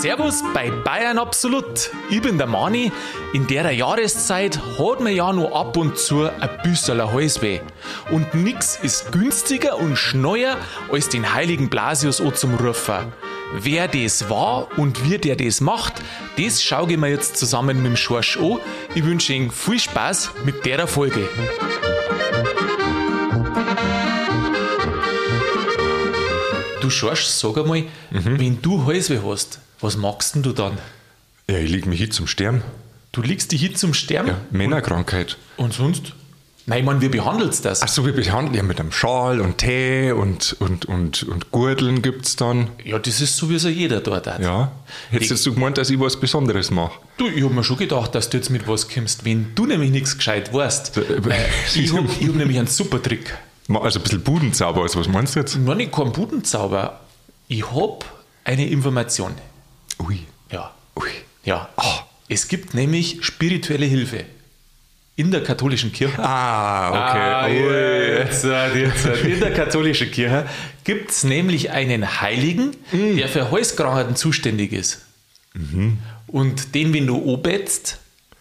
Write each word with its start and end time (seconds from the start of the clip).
Servus 0.00 0.42
bei 0.54 0.70
Bayern 0.70 1.18
Absolut. 1.18 1.90
Ich 2.08 2.22
bin 2.22 2.38
der 2.38 2.46
Mani. 2.46 2.90
In 3.34 3.46
der 3.46 3.70
Jahreszeit 3.70 4.58
hat 4.78 5.00
man 5.00 5.14
ja 5.14 5.30
nur 5.30 5.54
ab 5.54 5.76
und 5.76 5.98
zu 5.98 6.22
ein 6.24 6.48
bisschen 6.62 7.12
Halsweh. 7.12 7.60
Und 8.10 8.32
nix 8.32 8.78
ist 8.82 9.12
günstiger 9.12 9.76
und 9.76 9.96
schneuer 9.96 10.56
als 10.90 11.10
den 11.10 11.34
heiligen 11.34 11.68
Blasius 11.68 12.18
o 12.22 12.30
zum 12.30 12.54
Rufer. 12.54 13.12
Wer 13.52 13.88
das 13.88 14.30
war 14.30 14.68
und 14.78 15.04
wie 15.04 15.18
der 15.18 15.36
das 15.36 15.60
macht, 15.60 16.00
das 16.38 16.62
schaue 16.62 16.92
ich 16.92 16.96
mir 16.96 17.10
jetzt 17.10 17.36
zusammen 17.36 17.76
mit 17.76 17.92
dem 17.92 17.96
Schorsch 17.96 18.38
an. 18.38 18.56
Ich 18.94 19.04
wünsche 19.04 19.34
Ihnen 19.34 19.50
viel 19.50 19.78
Spaß 19.78 20.30
mit 20.46 20.64
der 20.64 20.86
Folge. 20.86 21.28
Du 26.90 26.96
Schorsch, 26.96 27.26
sag 27.26 27.56
einmal, 27.56 27.84
wenn 28.10 28.60
du 28.62 28.84
Halsweh 28.84 29.20
hast, 29.24 29.60
was 29.80 29.96
machst 29.96 30.34
denn 30.34 30.42
du 30.42 30.50
dann? 30.52 30.76
Ja, 31.48 31.56
ich 31.56 31.70
leg 31.70 31.86
mich 31.86 32.00
hin 32.00 32.10
zum 32.10 32.26
Sterben. 32.26 32.62
Du 33.12 33.22
liegst 33.22 33.52
dich 33.52 33.60
hin 33.60 33.76
zum 33.76 33.94
Sterben? 33.94 34.30
Ja, 34.30 34.40
Männerkrankheit. 34.50 35.36
Und 35.56 35.72
sonst? 35.72 36.14
Nein, 36.66 36.80
ich 36.80 36.84
meine, 36.84 37.00
wie 37.00 37.08
behandelst 37.08 37.64
das? 37.64 37.82
Ach 37.82 37.86
so, 37.86 38.04
wir 38.04 38.12
behandeln 38.12 38.56
ja 38.56 38.64
mit 38.64 38.80
einem 38.80 38.90
Schal 38.90 39.40
und 39.40 39.58
Tee 39.58 40.10
und, 40.10 40.56
und, 40.58 40.86
und, 40.86 41.22
und 41.22 41.52
Gurteln 41.52 42.02
gibt's 42.02 42.34
dann. 42.34 42.70
Ja, 42.84 42.98
das 42.98 43.20
ist 43.20 43.36
so, 43.36 43.48
wie 43.50 43.54
es 43.54 43.62
ja 43.62 43.70
jeder 43.70 44.00
dort 44.00 44.26
hat. 44.26 44.40
Ja. 44.40 44.72
Hättest 45.10 45.30
jetzt 45.30 45.46
du 45.46 45.54
gemeint, 45.54 45.78
dass 45.78 45.90
ich 45.90 46.00
was 46.00 46.18
Besonderes 46.18 46.72
mache? 46.72 46.98
Du, 47.18 47.28
ich 47.28 47.44
hab 47.44 47.52
mir 47.52 47.62
schon 47.62 47.76
gedacht, 47.76 48.16
dass 48.16 48.30
du 48.30 48.36
jetzt 48.36 48.50
mit 48.50 48.66
was 48.66 48.88
kommst, 48.88 49.24
wenn 49.24 49.54
du 49.54 49.66
nämlich 49.66 49.92
nichts 49.92 50.16
gescheit 50.16 50.52
weißt. 50.52 50.96
Äh, 50.96 51.00
Äh, 51.02 51.46
ich 51.72 51.92
hab, 51.92 52.04
ich 52.20 52.26
hab 52.26 52.34
nämlich 52.34 52.58
einen 52.58 52.66
super 52.66 53.00
Trick. 53.00 53.32
Also 53.76 53.98
ein 54.00 54.02
bisschen 54.02 54.22
Budenzauber, 54.22 54.82
also 54.82 54.98
was 55.00 55.08
meinst 55.08 55.36
du 55.36 55.40
jetzt? 55.40 55.56
Noch 55.56 55.74
nicht 55.74 55.92
kein 55.92 56.12
Budenzauber. 56.12 57.00
Ich 57.48 57.70
hab 57.70 58.04
eine 58.44 58.66
Information. 58.68 59.32
Ui, 60.00 60.20
Ja. 60.50 60.72
ui. 60.96 61.08
Ja. 61.44 61.68
Es 62.28 62.48
gibt 62.48 62.74
nämlich 62.74 63.18
spirituelle 63.24 63.86
Hilfe. 63.86 64.24
In 65.16 65.30
der 65.30 65.42
katholischen 65.42 65.92
Kirche. 65.92 66.18
Ah, 66.22 66.88
okay. 66.90 67.18
Ah, 67.18 67.46
Ui. 67.46 68.18
jetzt, 68.18 68.44
jetzt, 68.44 69.06
in 69.24 69.40
der 69.40 69.52
katholischen 69.52 70.10
Kirche 70.10 70.46
gibt 70.84 71.10
es 71.10 71.24
nämlich 71.24 71.70
einen 71.70 72.20
Heiligen, 72.20 72.70
Mm. 72.92 73.16
der 73.16 73.28
für 73.28 73.50
Halskrankheiten 73.50 74.16
zuständig 74.16 74.72
ist. 74.72 75.02
Mhm. 75.52 75.98
Und 76.26 76.74
den, 76.74 76.94
wenn 76.94 77.06
du 77.06 77.16
obetzt, 77.22 77.98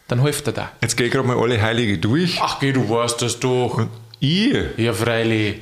dann 0.08 0.22
hilft 0.22 0.48
er 0.48 0.54
da. 0.54 0.72
Jetzt 0.82 0.95
geh 0.95 1.06
ich 1.06 1.11
gerade 1.11 1.28
mal 1.28 1.38
alle 1.38 1.61
Heilige 1.61 1.98
durch. 1.98 2.39
Ach, 2.42 2.59
geh, 2.59 2.72
du 2.72 2.88
weißt 2.89 3.22
das 3.22 3.39
doch. 3.39 3.88
Ich? 4.20 4.56
Ja, 4.78 4.94
freilich. 4.94 5.56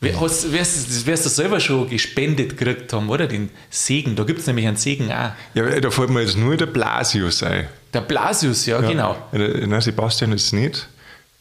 Wer- 0.00 0.20
Hast, 0.20 0.52
wirst, 0.52 1.06
wirst 1.06 1.24
du 1.26 1.28
selber 1.28 1.58
schon 1.58 1.88
gespendet 1.90 2.56
gekriegt 2.56 2.92
haben, 2.92 3.08
oder? 3.08 3.26
Den 3.26 3.50
Segen. 3.68 4.14
Da 4.14 4.22
gibt 4.24 4.38
es 4.40 4.46
nämlich 4.46 4.66
einen 4.66 4.76
Segen 4.76 5.10
auch. 5.10 5.32
Ja, 5.54 5.80
da 5.80 5.90
fällt 5.90 6.10
mir 6.10 6.20
jetzt 6.22 6.36
nur 6.36 6.56
der 6.56 6.66
Blasius 6.66 7.42
ein. 7.42 7.66
Der 7.92 8.02
Blasius, 8.02 8.66
ja, 8.66 8.80
genau. 8.80 9.16
Ja, 9.32 9.38
der, 9.38 9.66
nein, 9.66 9.80
Sebastian 9.80 10.32
ist 10.32 10.44
es 10.46 10.52
nicht. 10.52 10.88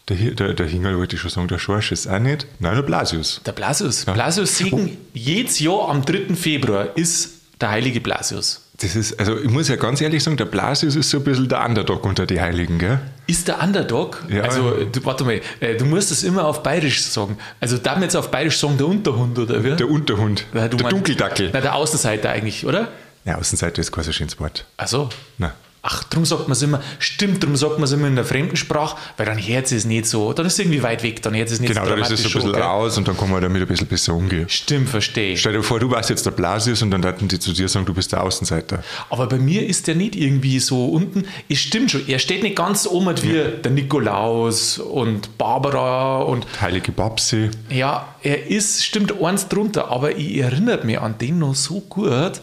Der, 0.09 0.15
der, 0.15 0.53
der 0.53 0.65
Hingerl 0.65 0.97
wollte 0.97 1.17
ich 1.17 1.21
schon 1.21 1.29
sagen, 1.29 1.47
der 1.49 1.59
Schorsch 1.59 1.91
ist 1.91 2.07
auch 2.07 2.17
nicht. 2.19 2.47
Nein, 2.59 2.75
der 2.75 2.81
Blasius. 2.81 3.41
Der 3.45 3.51
Blasius. 3.51 4.05
Blasius 4.05 4.57
Segen, 4.57 4.97
jedes 5.13 5.59
Jahr 5.59 5.89
am 5.89 6.03
3. 6.03 6.33
Februar 6.33 6.95
ist 6.95 7.31
der 7.59 7.69
heilige 7.71 7.99
Blasius. 7.99 8.61
Das 8.79 8.95
ist, 8.95 9.19
also 9.19 9.37
ich 9.37 9.49
muss 9.49 9.67
ja 9.67 9.75
ganz 9.75 9.99
ehrlich 10.01 10.23
sagen, 10.23 10.37
der 10.37 10.45
Blasius 10.45 10.95
ist 10.95 11.09
so 11.09 11.17
ein 11.17 11.23
bisschen 11.25 11.49
der 11.49 11.63
Underdog 11.65 12.05
unter 12.05 12.25
die 12.25 12.39
Heiligen, 12.39 12.77
gell? 12.79 12.99
Ist 13.27 13.47
der 13.49 13.61
Underdog? 13.61 14.23
Ja. 14.29 14.43
Also, 14.43 14.71
du, 14.85 15.03
warte 15.05 15.23
mal, 15.25 15.41
äh, 15.59 15.75
du 15.75 15.85
musst 15.85 16.11
es 16.11 16.23
immer 16.23 16.45
auf 16.45 16.63
Bayerisch 16.63 17.03
sagen. 17.03 17.37
Also, 17.59 17.77
darf 17.77 17.95
man 17.95 18.03
jetzt 18.03 18.15
auf 18.15 18.31
Bayerisch 18.31 18.57
sagen, 18.57 18.77
der 18.77 18.87
Unterhund, 18.87 19.37
oder 19.37 19.63
wie? 19.63 19.75
Der 19.75 19.89
Unterhund, 19.89 20.45
du 20.53 20.59
der 20.59 20.69
meinst- 20.69 20.91
Dunkeldackel. 20.91 21.49
Na, 21.53 21.59
der 21.61 21.75
Außenseiter 21.75 22.29
eigentlich, 22.29 22.65
oder? 22.65 22.87
Ja, 23.25 23.37
Außenseite 23.37 23.81
ist 23.81 23.91
kein 23.91 24.05
so 24.05 24.13
schönes 24.13 24.39
Wort. 24.39 24.65
Ach 24.77 24.87
so. 24.87 25.09
Nein. 25.37 25.51
Ach, 25.83 26.03
darum 26.03 26.25
sagt 26.25 26.43
man 26.43 26.51
es 26.53 26.61
immer, 26.61 26.81
stimmt, 26.99 27.43
darum 27.43 27.55
sagt 27.55 27.75
man 27.75 27.83
es 27.83 27.91
immer 27.91 28.07
in 28.07 28.15
der 28.15 28.25
Fremdensprache, 28.25 28.97
weil 29.15 29.25
dann 29.25 29.37
hört 29.37 29.71
es 29.71 29.85
nicht 29.85 30.05
so, 30.05 30.33
dann 30.33 30.45
ist 30.45 30.53
es 30.53 30.59
irgendwie 30.59 30.83
weit 30.83 31.03
weg, 31.03 31.21
dann 31.21 31.33
hört 31.35 31.49
es 31.49 31.59
nicht 31.59 31.69
Genau, 31.69 31.85
so 31.85 31.91
dann 31.91 32.01
ist 32.01 32.11
es 32.11 32.23
so 32.23 32.27
ein 32.29 32.33
bisschen 32.33 32.51
gell? 32.53 32.61
raus 32.61 32.97
und 32.97 33.07
dann 33.07 33.15
kann 33.15 33.29
man 33.29 33.41
damit 33.41 33.61
ein 33.61 33.67
bisschen 33.67 33.87
besser 33.87 34.13
umgehen. 34.13 34.49
Stimmt, 34.49 34.89
verstehe. 34.89 35.33
ich. 35.33 35.39
Stell 35.39 35.53
dir 35.53 35.63
vor, 35.63 35.79
du 35.79 35.89
warst 35.91 36.09
jetzt 36.09 36.25
der 36.25 36.31
Blasius 36.31 36.81
und 36.81 36.91
dann 36.91 37.03
würden 37.03 37.27
die 37.27 37.39
zu 37.39 37.53
dir 37.53 37.69
sagen, 37.69 37.85
du 37.85 37.93
bist 37.93 38.11
der 38.11 38.23
Außenseiter. 38.23 38.83
Aber 39.09 39.27
bei 39.27 39.37
mir 39.37 39.65
ist 39.65 39.87
der 39.87 39.95
nicht 39.95 40.15
irgendwie 40.15 40.59
so 40.59 40.87
unten. 40.87 41.25
Es 41.47 41.59
stimmt 41.59 41.91
schon, 41.91 42.07
er 42.07 42.19
steht 42.19 42.43
nicht 42.43 42.55
ganz 42.55 42.85
oben 42.87 43.15
wie 43.23 43.61
der 43.63 43.71
Nikolaus 43.71 44.79
und 44.79 45.37
Barbara 45.37 46.17
und 46.23 46.45
Heilige 46.59 46.91
Babsi. 46.91 47.49
Ja, 47.69 48.15
er 48.23 48.47
ist, 48.47 48.83
stimmt 48.83 49.13
eins 49.21 49.47
drunter, 49.47 49.89
aber 49.89 50.17
ich 50.17 50.37
erinnere 50.37 50.85
mich 50.85 50.99
an 50.99 51.17
den 51.17 51.39
noch 51.39 51.55
so 51.55 51.81
gut, 51.81 52.33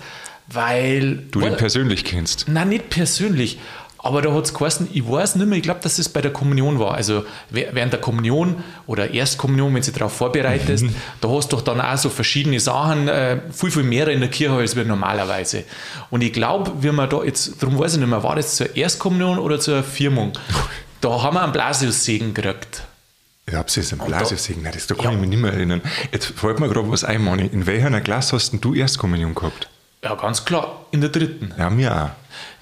weil. 0.48 1.16
Du 1.30 1.40
den 1.40 1.56
persönlich 1.56 2.04
kennst. 2.04 2.46
Nein, 2.48 2.68
nicht 2.70 2.90
persönlich. 2.90 3.58
Aber 3.98 4.20
da 4.20 4.34
hat 4.34 4.44
es 4.44 4.52
geheißen, 4.52 4.88
ich 4.92 5.08
weiß 5.08 5.36
nicht 5.36 5.46
mehr, 5.46 5.56
ich 5.56 5.62
glaube, 5.62 5.80
dass 5.82 5.98
es 5.98 6.10
bei 6.10 6.20
der 6.20 6.30
Kommunion 6.30 6.78
war. 6.78 6.92
Also 6.94 7.24
während 7.48 7.90
der 7.90 8.00
Kommunion 8.02 8.62
oder 8.86 9.10
Erstkommunion, 9.14 9.68
wenn 9.74 9.80
du 9.80 9.86
dich 9.86 9.94
darauf 9.94 10.12
vorbereitest, 10.12 10.84
da 11.22 11.28
hast 11.30 11.50
du 11.50 11.56
doch 11.56 11.62
dann 11.64 11.80
auch 11.80 11.96
so 11.96 12.10
verschiedene 12.10 12.60
Sachen, 12.60 13.08
äh, 13.08 13.40
viel, 13.50 13.70
viel 13.70 13.82
mehr 13.82 14.08
in 14.08 14.20
der 14.20 14.28
Kirche 14.28 14.56
als 14.56 14.76
wir 14.76 14.84
normalerweise. 14.84 15.64
Und 16.10 16.22
ich 16.22 16.34
glaube, 16.34 16.70
wie 16.82 16.90
man 16.92 17.08
da 17.08 17.24
jetzt, 17.24 17.62
darum 17.62 17.78
weiß 17.78 17.94
ich 17.94 18.00
nicht 18.00 18.10
mehr, 18.10 18.22
war 18.22 18.36
das 18.36 18.56
zur 18.56 18.76
Erstkommunion 18.76 19.38
oder 19.38 19.58
zur 19.58 19.82
Firmung? 19.82 20.32
Da 21.00 21.22
haben 21.22 21.36
wir 21.36 21.42
einen 21.42 21.52
Blasius-Segen 21.52 22.34
gekriegt. 22.34 22.82
Ja, 23.50 23.58
hab's 23.60 23.76
jetzt 23.76 23.92
ein 23.94 24.00
da- 24.00 24.04
Blasius 24.04 24.44
singen. 24.44 24.64
Nein, 24.64 24.72
das 24.74 24.86
da 24.86 24.94
kann 24.96 25.04
Ja. 25.06 25.10
ich 25.12 25.18
mich 25.18 25.30
nicht 25.30 25.40
mehr 25.40 25.52
erinnern. 25.54 25.80
Jetzt 26.12 26.26
fällt 26.26 26.60
mir 26.60 26.68
gerade 26.68 26.90
was 26.90 27.04
ein, 27.04 27.24
Manni. 27.24 27.46
In 27.46 27.66
welcher 27.66 28.00
Klasse 28.02 28.36
hast 28.36 28.52
denn 28.52 28.60
du 28.60 28.74
Erstkommunion 28.74 29.34
gehabt? 29.34 29.70
Ja, 30.04 30.14
ganz 30.14 30.44
klar, 30.44 30.84
in 30.90 31.00
der 31.00 31.08
dritten. 31.10 31.52
Ja, 31.58 31.70
mir 31.70 31.92
auch. 32.04 32.10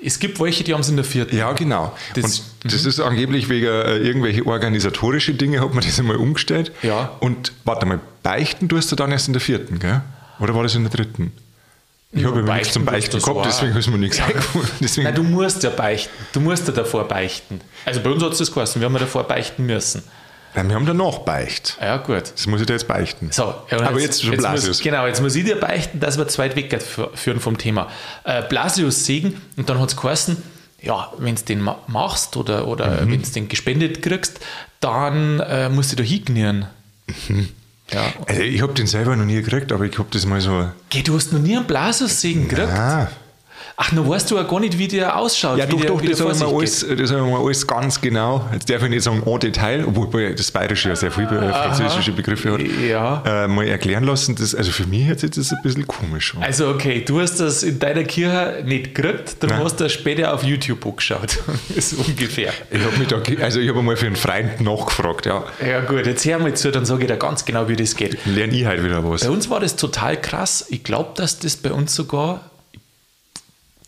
Es 0.04 0.18
gibt 0.18 0.38
welche, 0.40 0.62
die 0.64 0.72
haben 0.74 0.80
es 0.80 0.88
in 0.88 0.96
der 0.96 1.04
vierten. 1.04 1.36
Ja, 1.36 1.52
genau. 1.52 1.92
Das- 2.14 2.40
und 2.64 2.72
das 2.72 2.84
ist 2.84 3.00
angeblich 3.00 3.48
wegen 3.48 3.66
äh, 3.66 3.96
irgendwelche 3.98 4.46
organisatorische 4.46 5.34
Dinge, 5.34 5.60
hat 5.60 5.74
man 5.74 5.82
das 5.84 5.98
einmal 5.98 6.16
umgestellt. 6.16 6.70
Ja. 6.82 7.10
Und 7.20 7.52
warte 7.64 7.84
mal, 7.86 7.98
beichten 8.22 8.68
tust 8.68 8.92
du 8.92 8.96
dann 8.96 9.10
erst 9.10 9.26
in 9.26 9.32
der 9.32 9.40
vierten, 9.40 9.78
gell? 9.80 10.02
Oder 10.38 10.54
war 10.54 10.62
das 10.62 10.74
in 10.76 10.82
der 10.82 10.92
dritten? 10.92 11.32
Ich 12.12 12.24
habe 12.24 12.40
ja 12.46 12.54
nichts 12.54 12.72
zum 12.74 12.84
Beichten 12.84 13.18
gehabt, 13.18 13.46
deswegen 13.46 13.74
ist 13.74 13.88
mir 13.88 13.96
nichts. 13.98 14.20
Deswegen, 14.80 15.04
Nein, 15.04 15.14
du 15.14 15.22
musst 15.22 15.62
ja 15.62 15.70
beichten. 15.70 16.12
Du 16.32 16.40
musst 16.40 16.66
ja 16.68 16.74
davor 16.74 17.08
beichten. 17.08 17.60
Also 17.86 18.00
bei 18.00 18.10
uns 18.10 18.22
hat 18.22 18.32
es 18.32 18.38
das 18.38 18.52
geheißen, 18.52 18.80
wir 18.82 18.86
haben 18.86 18.92
ja 18.92 18.98
davor 19.00 19.24
beichten 19.24 19.64
müssen. 19.64 20.02
Nein, 20.54 20.68
wir 20.68 20.76
haben 20.76 20.84
danach 20.86 21.18
beicht. 21.20 21.78
Ja, 21.80 21.96
gut. 21.96 22.32
Das 22.34 22.46
muss 22.46 22.60
ich 22.60 22.66
dir 22.66 22.74
jetzt 22.74 22.86
beichten. 22.88 23.30
So, 23.32 23.54
ja, 23.70 23.80
Aber 23.80 23.98
jetzt 24.00 24.20
schon 24.22 24.30
muss, 24.32 24.38
Blasius. 24.40 24.80
Genau, 24.80 25.06
jetzt 25.06 25.22
muss 25.22 25.34
ich 25.34 25.44
dir 25.44 25.58
beichten, 25.58 25.98
dass 26.00 26.18
wir 26.18 26.28
zu 26.28 26.38
weit 26.38 26.56
wegführen 26.56 27.40
vom 27.40 27.56
Thema. 27.56 27.88
Äh, 28.24 28.42
Blasius 28.48 29.04
Segen, 29.06 29.40
und 29.56 29.68
dann 29.70 29.78
hat 29.80 29.88
es 29.90 29.96
geheißen, 29.96 30.36
ja, 30.82 31.10
wenn 31.18 31.36
du 31.36 31.42
den 31.42 31.60
ma- 31.62 31.78
machst 31.86 32.36
oder, 32.36 32.66
oder 32.68 33.02
Mhm. 33.02 33.12
wenn 33.12 33.22
du 33.22 33.28
den 33.30 33.48
gespendet 33.48 34.02
kriegst, 34.02 34.40
dann 34.80 35.40
äh, 35.40 35.68
musst 35.70 35.92
du 35.92 35.96
da 35.96 36.02
hingnieren. 36.02 36.66
Mhm. 37.28 37.48
Ja. 37.90 38.02
Also 38.26 38.40
ich 38.42 38.60
habe 38.62 38.72
den 38.74 38.86
selber 38.86 39.16
noch 39.16 39.24
nie 39.24 39.40
gekriegt, 39.42 39.70
aber 39.72 39.84
ich 39.84 39.98
habe 39.98 40.08
das 40.10 40.24
mal 40.26 40.40
so. 40.40 40.68
Geh, 40.90 41.02
du 41.02 41.14
hast 41.14 41.32
noch 41.32 41.40
nie 41.40 41.56
einen 41.56 41.66
Blasius 41.66 42.20
Segen 42.20 42.48
gekriegt? 42.48 42.68
Ah. 42.72 43.10
Ach, 43.84 43.90
dann 43.90 44.08
weißt 44.08 44.30
du 44.30 44.36
ja 44.36 44.44
gar 44.44 44.60
nicht, 44.60 44.78
wie 44.78 44.86
der 44.86 45.18
ausschaut. 45.18 45.58
Ja, 45.58 45.66
doch, 45.66 45.80
der, 45.80 45.88
doch, 45.88 46.00
das 46.00 46.18
der 46.18 46.26
habe 46.26 46.32
ich, 46.32 46.38
vor 46.38 46.60
mir 46.60 46.66
sich 46.68 46.88
alles, 46.88 47.00
das 47.00 47.10
hab 47.10 47.18
ich 47.18 47.32
mir 47.32 47.38
alles 47.38 47.66
ganz 47.66 48.00
genau. 48.00 48.48
Jetzt 48.52 48.70
darf 48.70 48.80
ich 48.84 48.90
nicht 48.90 49.02
sagen 49.02 49.22
en 49.26 49.40
Detail, 49.40 49.84
obwohl 49.84 50.34
das 50.36 50.52
Bayerische 50.52 50.90
ja 50.90 50.94
sehr 50.94 51.10
viele 51.10 51.26
äh, 51.26 51.52
französische 51.52 52.12
Begriffe 52.12 52.52
hat. 52.52 52.60
Ja. 52.88 53.22
Äh, 53.26 53.48
mal 53.48 53.66
erklären 53.66 54.04
lassen. 54.04 54.36
Das, 54.36 54.54
also 54.54 54.70
für 54.70 54.86
mich 54.86 55.08
hört 55.08 55.18
sich 55.18 55.32
das 55.32 55.50
ein 55.50 55.58
bisschen 55.64 55.84
komisch 55.88 56.36
an. 56.36 56.44
Also 56.44 56.68
okay, 56.68 57.02
du 57.04 57.20
hast 57.20 57.40
das 57.40 57.64
in 57.64 57.80
deiner 57.80 58.04
Kirche 58.04 58.62
nicht 58.64 58.94
gekriegt, 58.94 59.38
Nein. 59.42 59.64
hast 59.64 59.80
du 59.80 59.84
das 59.84 59.92
später 59.92 60.32
auf 60.32 60.44
YouTube 60.44 60.86
angeschaut. 60.86 61.40
so 61.76 61.96
ungefähr. 62.06 62.52
Ich 62.70 62.84
habe 62.84 62.96
mich 62.98 63.08
da, 63.08 63.20
also 63.42 63.58
ich 63.58 63.68
habe 63.68 63.82
mal 63.82 63.96
für 63.96 64.06
einen 64.06 64.14
Freund 64.14 64.60
nachgefragt, 64.60 65.26
ja. 65.26 65.42
Ja 65.60 65.80
gut, 65.80 66.06
jetzt 66.06 66.24
hör 66.24 66.38
mal 66.38 66.54
zu, 66.54 66.70
dann 66.70 66.84
sage 66.84 67.02
ich 67.02 67.08
dir 67.08 67.16
ganz 67.16 67.44
genau, 67.44 67.68
wie 67.68 67.74
das 67.74 67.96
geht. 67.96 68.16
Lerne 68.26 68.54
ich 68.54 68.64
halt 68.64 68.84
wieder 68.84 69.02
was. 69.08 69.22
Bei 69.22 69.30
uns 69.30 69.50
war 69.50 69.58
das 69.58 69.74
total 69.74 70.20
krass. 70.20 70.66
Ich 70.68 70.84
glaube, 70.84 71.10
dass 71.16 71.40
das 71.40 71.56
bei 71.56 71.72
uns 71.72 71.96
sogar 71.96 72.51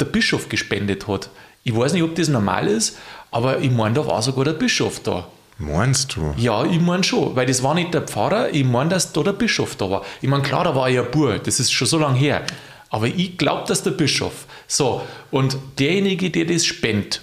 der 0.00 0.06
Bischof 0.06 0.48
gespendet 0.48 1.06
hat. 1.08 1.30
Ich 1.62 1.74
weiß 1.74 1.92
nicht, 1.94 2.02
ob 2.02 2.14
das 2.14 2.28
normal 2.28 2.66
ist, 2.68 2.98
aber 3.30 3.60
ich 3.60 3.70
meine, 3.70 3.94
da 3.94 4.06
war 4.06 4.20
sogar 4.22 4.44
der 4.44 4.52
Bischof 4.52 5.00
da. 5.00 5.26
Meinst 5.58 6.16
du? 6.16 6.34
Ja, 6.36 6.64
ich 6.64 6.80
meine 6.80 7.04
schon, 7.04 7.36
weil 7.36 7.46
das 7.46 7.62
war 7.62 7.74
nicht 7.74 7.94
der 7.94 8.02
Pfarrer, 8.02 8.52
ich 8.52 8.64
meine, 8.64 8.90
dass 8.90 9.12
da 9.12 9.22
der 9.22 9.32
Bischof 9.32 9.76
da 9.76 9.88
war. 9.88 10.02
Ich 10.20 10.28
meine, 10.28 10.42
klar, 10.42 10.64
da 10.64 10.74
war 10.74 10.88
ja 10.88 11.02
ein 11.02 11.10
Bur, 11.10 11.38
das 11.38 11.60
ist 11.60 11.72
schon 11.72 11.86
so 11.86 11.98
lange 11.98 12.18
her. 12.18 12.42
Aber 12.90 13.06
ich 13.06 13.38
glaube, 13.38 13.64
dass 13.66 13.82
der 13.82 13.92
Bischof. 13.92 14.46
So, 14.66 15.02
und 15.30 15.56
derjenige, 15.78 16.30
der 16.30 16.44
das 16.44 16.64
spendet, 16.64 17.22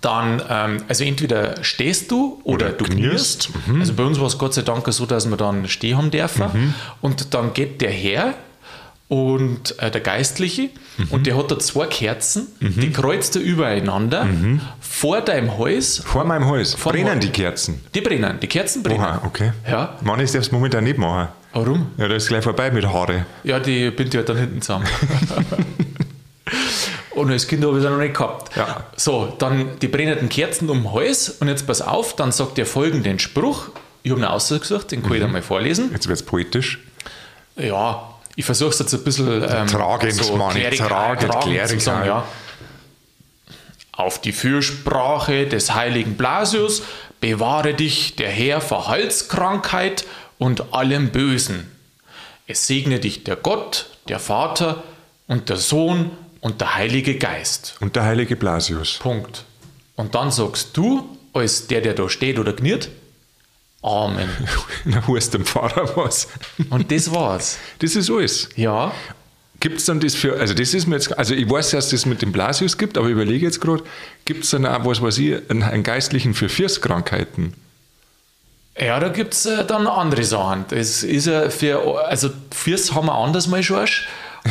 dann, 0.00 0.42
ähm, 0.48 0.78
also 0.88 1.04
entweder 1.04 1.62
stehst 1.62 2.10
du 2.10 2.40
oder, 2.44 2.66
Oder 2.66 2.74
du 2.74 2.84
knierst. 2.84 3.50
knierst. 3.52 3.80
Also 3.80 3.94
bei 3.94 4.02
uns 4.04 4.18
war 4.18 4.26
es 4.26 4.38
Gott 4.38 4.54
sei 4.54 4.62
Dank 4.62 4.84
so, 4.92 5.06
dass 5.06 5.28
wir 5.28 5.36
dann 5.36 5.68
stehen 5.68 5.96
haben 5.96 6.10
dürfen. 6.10 6.74
Und 7.00 7.32
dann 7.34 7.52
geht 7.54 7.80
der 7.80 7.90
her 7.90 8.34
und 9.08 9.78
äh, 9.80 9.90
der 9.90 10.00
Geistliche 10.00 10.70
und 11.10 11.26
der 11.28 11.36
hat 11.36 11.50
da 11.50 11.58
zwei 11.60 11.86
Kerzen, 11.86 12.48
die 12.60 12.90
kreuzt 12.90 13.36
er 13.36 13.42
übereinander 13.42 14.26
vor 14.80 15.20
deinem 15.20 15.56
Hals. 15.58 16.02
Vor 16.04 16.24
meinem 16.24 16.46
Hals. 16.48 16.74
Vor 16.74 16.92
brennen 16.92 17.10
Hals. 17.10 17.20
die 17.24 17.30
Kerzen. 17.30 17.80
Die 17.94 18.00
brennen, 18.00 18.40
die 18.40 18.46
Kerzen 18.48 18.82
brennen. 18.82 18.98
Oha, 19.00 19.22
okay. 19.24 19.52
Ja. 19.68 19.96
Mann, 20.02 20.18
ich 20.20 20.32
darf 20.32 20.42
es 20.42 20.50
momentan 20.52 20.82
nicht 20.84 20.98
machen. 20.98 21.28
Warum? 21.52 21.86
Ja, 21.96 22.08
da 22.08 22.14
ist 22.16 22.28
gleich 22.28 22.42
vorbei 22.44 22.70
mit 22.70 22.84
Haare. 22.86 23.26
Ja, 23.44 23.60
die 23.60 23.90
bindet 23.90 24.14
ja 24.14 24.22
dann 24.22 24.36
hinten 24.38 24.60
zusammen. 24.60 24.86
Und 27.14 27.30
als 27.30 27.46
Kind 27.48 27.64
habe 27.64 27.78
ich 27.78 27.84
es 27.84 27.90
noch 27.90 27.96
nicht 27.98 28.14
gehabt. 28.14 28.54
Ja. 28.56 28.84
So, 28.96 29.32
dann 29.38 29.78
die 29.80 29.88
brennenden 29.88 30.28
Kerzen 30.28 30.68
um 30.68 30.82
den 30.82 30.92
Hals. 30.92 31.30
Und 31.30 31.48
jetzt 31.48 31.66
pass 31.66 31.80
auf, 31.80 32.14
dann 32.14 32.30
sagt 32.30 32.58
er 32.58 32.66
folgenden 32.66 33.18
Spruch. 33.18 33.68
Ich 34.02 34.10
habe 34.10 34.20
ihn 34.20 34.24
ausgesucht, 34.26 34.92
den 34.92 35.02
kann 35.02 35.12
ich 35.14 35.20
Mhm. 35.20 35.26
dir 35.26 35.32
mal 35.32 35.42
vorlesen. 35.42 35.90
Jetzt 35.92 36.08
wird 36.08 36.18
es 36.18 36.24
poetisch. 36.26 36.80
Ja, 37.56 38.12
ich 38.36 38.44
versuche 38.44 38.70
es 38.70 38.78
jetzt 38.78 38.94
ein 38.94 39.02
bisschen 39.02 39.42
ähm, 39.42 39.66
Tragend, 39.66 40.36
Mann, 40.36 40.54
klerikal- 40.54 40.88
tragend, 40.88 41.32
tragend 41.32 41.68
zu 41.70 41.80
sagen, 41.80 42.06
ja. 42.06 42.24
Auf 43.92 44.20
die 44.20 44.32
Fürsprache 44.32 45.46
des 45.46 45.74
heiligen 45.74 46.16
Blasius 46.16 46.82
bewahre 47.20 47.72
dich 47.72 48.14
der 48.16 48.28
Herr 48.30 48.60
vor 48.60 48.88
Halskrankheit 48.88 50.04
und 50.38 50.74
allem 50.74 51.10
Bösen. 51.10 51.70
Es 52.46 52.66
segne 52.66 53.00
dich 53.00 53.24
der 53.24 53.36
Gott, 53.36 53.86
der 54.08 54.18
Vater 54.18 54.82
und 55.26 55.48
der 55.48 55.56
Sohn 55.56 56.10
und 56.40 56.60
der 56.60 56.74
Heilige 56.76 57.16
Geist. 57.16 57.76
Und 57.80 57.96
der 57.96 58.04
heilige 58.04 58.36
Blasius. 58.36 58.98
Punkt. 58.98 59.44
Und 59.96 60.14
dann 60.14 60.30
sagst 60.30 60.76
du, 60.76 61.16
als 61.32 61.66
der, 61.66 61.80
der 61.80 61.94
da 61.94 62.08
steht 62.10 62.38
oder 62.38 62.52
kniert, 62.52 62.90
Amen. 63.82 64.28
Na, 64.84 65.06
heißt 65.06 65.34
dem 65.34 65.44
Pfarrer 65.44 65.96
was. 65.96 66.28
Und 66.70 66.90
das 66.90 67.12
war's. 67.12 67.58
Das 67.78 67.94
ist 67.94 68.10
alles. 68.10 68.48
Ja, 68.56 68.92
Gibt 69.58 69.78
es 69.78 69.86
dann 69.86 70.00
das 70.00 70.14
für, 70.14 70.38
also 70.38 70.52
das 70.52 70.74
ist 70.74 70.86
mir 70.86 70.96
jetzt, 70.96 71.16
also 71.18 71.34
ich 71.34 71.48
weiß, 71.48 71.70
dass 71.70 71.86
es 71.86 71.90
das 71.90 72.06
mit 72.06 72.20
dem 72.20 72.30
Blasius 72.30 72.76
gibt, 72.76 72.98
aber 72.98 73.06
ich 73.06 73.12
überlege 73.12 73.46
jetzt 73.46 73.60
gerade, 73.60 73.82
gibt 74.26 74.44
es 74.44 74.50
dann 74.50 74.66
auch, 74.66 74.84
was 74.84 75.00
weiß 75.00 75.16
ich, 75.18 75.50
einen, 75.50 75.62
einen 75.62 75.82
Geistlichen 75.82 76.34
für 76.34 76.50
Fierskrankheiten? 76.50 77.54
Ja, 78.78 79.00
da 79.00 79.08
gibt 79.08 79.32
es 79.32 79.46
äh, 79.46 79.64
dann 79.64 79.86
andere 79.86 80.24
Sachen. 80.24 80.66
Das 80.68 81.02
ist 81.02 81.26
ja 81.26 81.48
für, 81.48 82.06
also 82.06 82.28
Fürs 82.50 82.94
haben 82.94 83.06
wir 83.06 83.14
anders 83.14 83.46
mal 83.46 83.62
schon. 83.62 83.86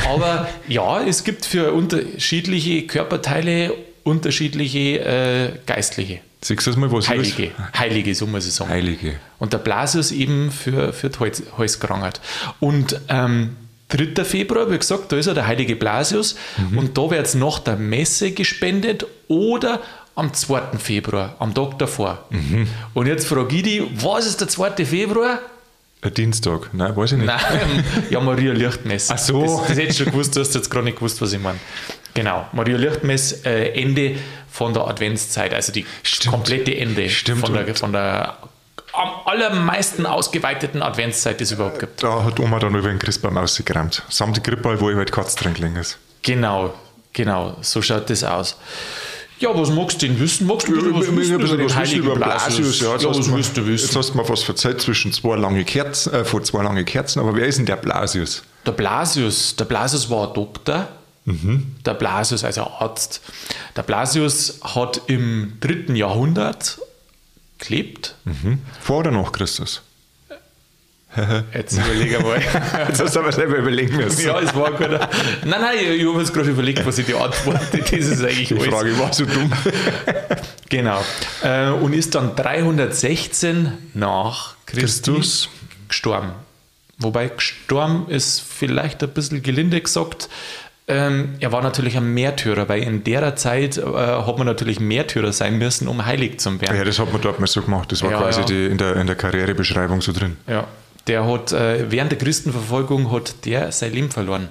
Aber 0.10 0.50
ja, 0.68 1.04
es 1.04 1.24
gibt 1.24 1.45
für 1.45 1.71
unterschiedliche 1.71 2.88
Körperteile 2.88 3.74
unterschiedliche 4.04 5.00
äh, 5.00 5.51
Geistliche. 5.68 6.21
Siehst 6.41 6.65
du 6.65 6.71
das 6.71 6.77
mal, 6.77 6.91
was 6.91 7.09
Heilige. 7.09 7.45
ist? 7.45 7.53
Heilige, 7.79 8.13
so 8.15 8.27
muss 8.27 8.45
ich 8.47 8.53
sagen. 8.53 8.69
Heilige. 8.69 9.15
Und 9.39 9.53
der 9.53 9.57
Blasius 9.57 10.11
eben 10.11 10.51
für, 10.51 10.93
für 10.93 11.09
die 11.09 11.19
Hals, 11.19 11.43
Halskrankheit. 11.57 12.21
Und 12.59 12.99
ähm, 13.09 13.55
3. 13.89 14.23
Februar, 14.23 14.69
wie 14.71 14.77
gesagt, 14.77 15.11
da 15.11 15.17
ist 15.17 15.25
ja 15.27 15.33
der 15.33 15.47
heilige 15.47 15.75
Blasius. 15.75 16.35
Und 16.75 16.97
da 16.97 17.09
wird 17.09 17.25
es 17.27 17.35
nach 17.35 17.59
der 17.59 17.75
Messe 17.77 18.31
gespendet 18.31 19.05
oder 19.27 19.81
am 20.15 20.33
2. 20.33 20.77
Februar, 20.79 21.35
am 21.39 21.53
Tag 21.53 21.77
davor. 21.77 22.25
Und 22.93 23.07
jetzt 23.07 23.27
frage 23.27 23.55
ich 23.55 23.63
dich, 23.63 23.81
was 24.03 24.25
ist 24.25 24.41
der 24.41 24.47
2. 24.47 24.85
Februar? 24.85 25.39
Ein 26.01 26.13
Dienstag? 26.13 26.69
Nein, 26.73 26.95
weiß 26.95 27.13
ich 27.13 27.17
nicht. 27.19 27.27
Nein, 27.27 27.83
ja, 28.09 28.19
Maria 28.19 28.53
Lichtmess. 28.53 29.09
Ach 29.09 29.17
so. 29.17 29.41
Das, 29.41 29.67
das 29.69 29.77
hättest 29.77 29.99
du 29.99 30.03
schon 30.03 30.13
gewusst, 30.13 30.35
du 30.35 30.39
hast 30.39 30.53
jetzt 30.53 30.69
gerade 30.69 30.85
nicht 30.85 30.97
gewusst, 30.97 31.21
was 31.21 31.33
ich 31.33 31.39
meine. 31.39 31.59
Genau, 32.15 32.47
Maria 32.53 32.77
Lichtmess, 32.77 33.45
äh, 33.45 33.79
Ende 33.79 34.15
von 34.50 34.73
der 34.73 34.88
Adventszeit, 34.88 35.53
also 35.53 35.71
die 35.71 35.85
Stimmt. 36.01 36.33
komplette 36.33 36.75
Ende 36.75 37.09
Stimmt, 37.09 37.41
von 37.41 37.53
der, 37.53 37.75
von 37.75 37.91
der 37.91 38.38
am 38.94 39.09
allermeisten 39.25 40.06
ausgeweiteten 40.06 40.81
Adventszeit, 40.81 41.41
die 41.41 41.44
es 41.44 41.51
überhaupt 41.51 41.79
gibt. 41.79 42.01
Da 42.01 42.23
hat 42.23 42.39
Oma 42.39 42.59
dann 42.59 42.73
über 42.73 42.88
den 42.88 43.00
Christbaum 43.00 43.38
ausgekramt. 43.38 44.03
Samt 44.09 44.38
die 44.38 44.41
Krippe, 44.41 44.79
wo 44.79 44.89
ich 44.89 44.95
halt 44.95 45.12
Katz 45.12 45.35
drin 45.35 45.53
gelegen 45.53 45.75
ist. 45.75 45.97
Genau, 46.21 46.73
genau, 47.12 47.57
so 47.59 47.81
schaut 47.81 48.09
das 48.09 48.23
aus. 48.23 48.57
Ja, 49.38 49.50
was 49.53 49.69
magst 49.69 50.01
du 50.01 50.07
denn 50.07 50.18
wissen? 50.18 50.47
Magst 50.47 50.69
du 50.69 50.71
ein 50.71 50.77
bisschen 50.77 50.95
was 50.95 51.15
wissen 51.18 51.35
über 51.35 51.57
den 51.57 51.75
heiligen 51.75 52.13
Blasius? 52.13 52.79
Ja, 52.79 52.94
jetzt, 52.94 53.03
ja 53.03 53.09
hast 53.09 53.19
was 53.19 53.33
willst 53.33 53.57
du 53.57 53.61
jetzt 53.61 53.83
wissen? 53.83 53.97
hast 53.97 54.09
du 54.11 54.18
mir 54.18 54.29
was 54.29 54.47
erzählt 54.47 54.81
zwischen 54.81 55.11
zwei 55.11 55.35
lange 55.35 55.65
Kerzen, 55.65 56.13
äh, 56.13 56.23
von 56.23 56.45
zwei 56.45 56.63
lange 56.63 56.85
Kerzen, 56.85 57.19
aber 57.19 57.35
wer 57.35 57.45
ist 57.45 57.57
denn 57.57 57.65
der 57.65 57.75
Blasius? 57.75 58.44
Der 58.65 58.71
Blasius, 58.71 59.57
der 59.57 59.65
Blasius 59.65 60.09
war 60.09 60.29
ein 60.29 60.33
Doktor. 60.33 60.88
Der 61.27 61.94
Blasius, 61.95 62.44
also 62.44 62.62
Arzt. 62.63 63.22
Der 63.75 63.81
Blasius 63.83 64.60
hat 64.63 65.01
im 65.07 65.54
dritten 65.60 65.95
Jahrhundert 65.95 66.80
gelebt. 67.57 68.16
Hm? 68.25 68.60
Vor 68.80 69.00
oder 69.00 69.12
nach 69.12 69.31
Christus? 69.31 69.81
Jetzt 71.54 71.77
überlege 71.77 72.19
mal. 72.19 72.42
Jetzt 72.89 73.00
hast 73.01 73.16
du 73.16 73.19
aber 73.22 73.31
selber 73.31 73.56
überlegen 73.57 73.95
müssen. 73.95 74.25
ja, 74.27 74.38
es 74.42 74.54
war 74.54 74.72
guter. 74.72 75.10
Nein, 75.45 75.62
nein, 75.62 75.77
ich, 75.80 76.06
habe 76.06 76.19
jetzt 76.19 76.33
gerade 76.33 76.50
überlegt, 76.50 76.86
was 76.86 76.98
ich 76.98 77.06
die 77.06 77.13
antworte. 77.13 77.78
Das 77.80 77.89
ist 77.92 78.21
eigentlich 78.21 78.50
Die 78.50 78.56
alles. 78.56 78.68
Frage 78.68 79.00
war 79.00 79.13
so 79.13 79.25
dumm. 79.25 79.51
Genau. 80.69 81.01
Äh, 81.44 81.69
und 81.69 81.94
ist 81.94 82.16
dann 82.16 82.36
316 82.36 83.71
nach 83.94 84.56
Christi 84.66 85.12
Christus. 85.12 85.50
gestorben. 85.88 86.31
Wobei 86.98 87.28
gestorben 87.30 88.10
ist 88.10 88.42
vielleicht 88.42 89.01
ein 89.04 89.10
bisschen 89.10 89.44
gelinde 89.44 89.80
gesagt. 89.80 90.28
Ähm, 90.87 91.33
er 91.39 91.51
war 91.51 91.63
natürlich 91.63 91.97
ein 91.97 92.13
Märtyrer, 92.13 92.69
weil 92.69 92.83
in 92.83 93.03
der 93.03 93.35
Zeit 93.35 93.77
äh, 93.77 93.81
hat 93.83 94.37
man 94.37 94.45
natürlich 94.45 94.79
Märtyrer 94.79 95.33
sein 95.33 95.57
müssen, 95.57 95.87
um 95.87 96.05
heilig 96.05 96.39
zu 96.39 96.61
werden. 96.61 96.77
Ja, 96.77 96.83
das 96.83 96.99
hat 96.99 97.11
man 97.11 97.21
dort 97.21 97.39
mal 97.39 97.47
so 97.47 97.63
gemacht. 97.63 97.91
Das 97.91 98.03
war 98.03 98.11
Ja, 98.11 98.19
quasi 98.19 98.41
ja. 98.41 98.45
Die, 98.45 98.65
in, 98.67 98.77
der, 98.77 98.95
in 98.97 99.07
der 99.07 99.15
Karrierebeschreibung 99.15 100.01
so 100.01 100.11
drin. 100.11 100.37
Ja. 100.47 100.67
Der 101.07 101.25
hat 101.25 101.51
äh, 101.51 101.89
während 101.91 102.11
der 102.11 102.19
Christenverfolgung 102.19 103.11
hat 103.11 103.45
der 103.45 103.71
sein 103.71 103.93
Leben 103.93 104.11
verloren. 104.11 104.49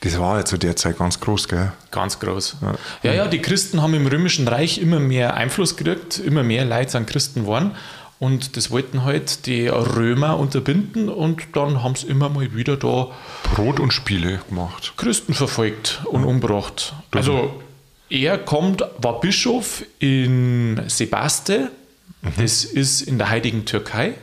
Das 0.00 0.18
war 0.18 0.38
ja 0.38 0.44
zu 0.44 0.56
der 0.56 0.76
Zeit 0.76 0.98
ganz 0.98 1.20
groß, 1.20 1.46
gell? 1.48 1.72
Ganz 1.90 2.18
groß. 2.18 2.56
Ja. 3.02 3.12
ja, 3.12 3.26
die 3.26 3.40
Christen 3.40 3.82
haben 3.82 3.94
im 3.94 4.06
Römischen 4.06 4.48
Reich 4.48 4.78
immer 4.78 4.98
mehr 4.98 5.34
Einfluss 5.34 5.76
gekriegt, 5.76 6.18
immer 6.18 6.42
mehr 6.42 6.64
Leute 6.64 6.90
sind 6.90 7.06
Christen 7.06 7.42
geworden. 7.42 7.72
Und 8.18 8.56
das 8.56 8.70
wollten 8.70 9.04
halt 9.04 9.46
die 9.46 9.68
Römer 9.68 10.38
unterbinden 10.38 11.08
und 11.08 11.42
dann 11.52 11.82
haben 11.84 11.94
sie 11.94 12.08
immer 12.08 12.28
mal 12.28 12.54
wieder 12.54 12.76
da 12.76 13.08
Brot 13.54 13.78
und 13.78 13.92
Spiele 13.92 14.40
gemacht. 14.48 14.94
Christen 14.96 15.34
verfolgt 15.34 16.00
und 16.06 16.24
umgebracht. 16.24 16.94
Also 17.12 17.62
er 18.10 18.38
kommt, 18.38 18.84
war 18.98 19.20
Bischof 19.20 19.84
in 20.00 20.80
Sebaste, 20.88 21.70
das 22.38 22.64
ist 22.64 23.02
in 23.02 23.18
der 23.18 23.30
heutigen 23.30 23.64
Türkei. 23.64 24.14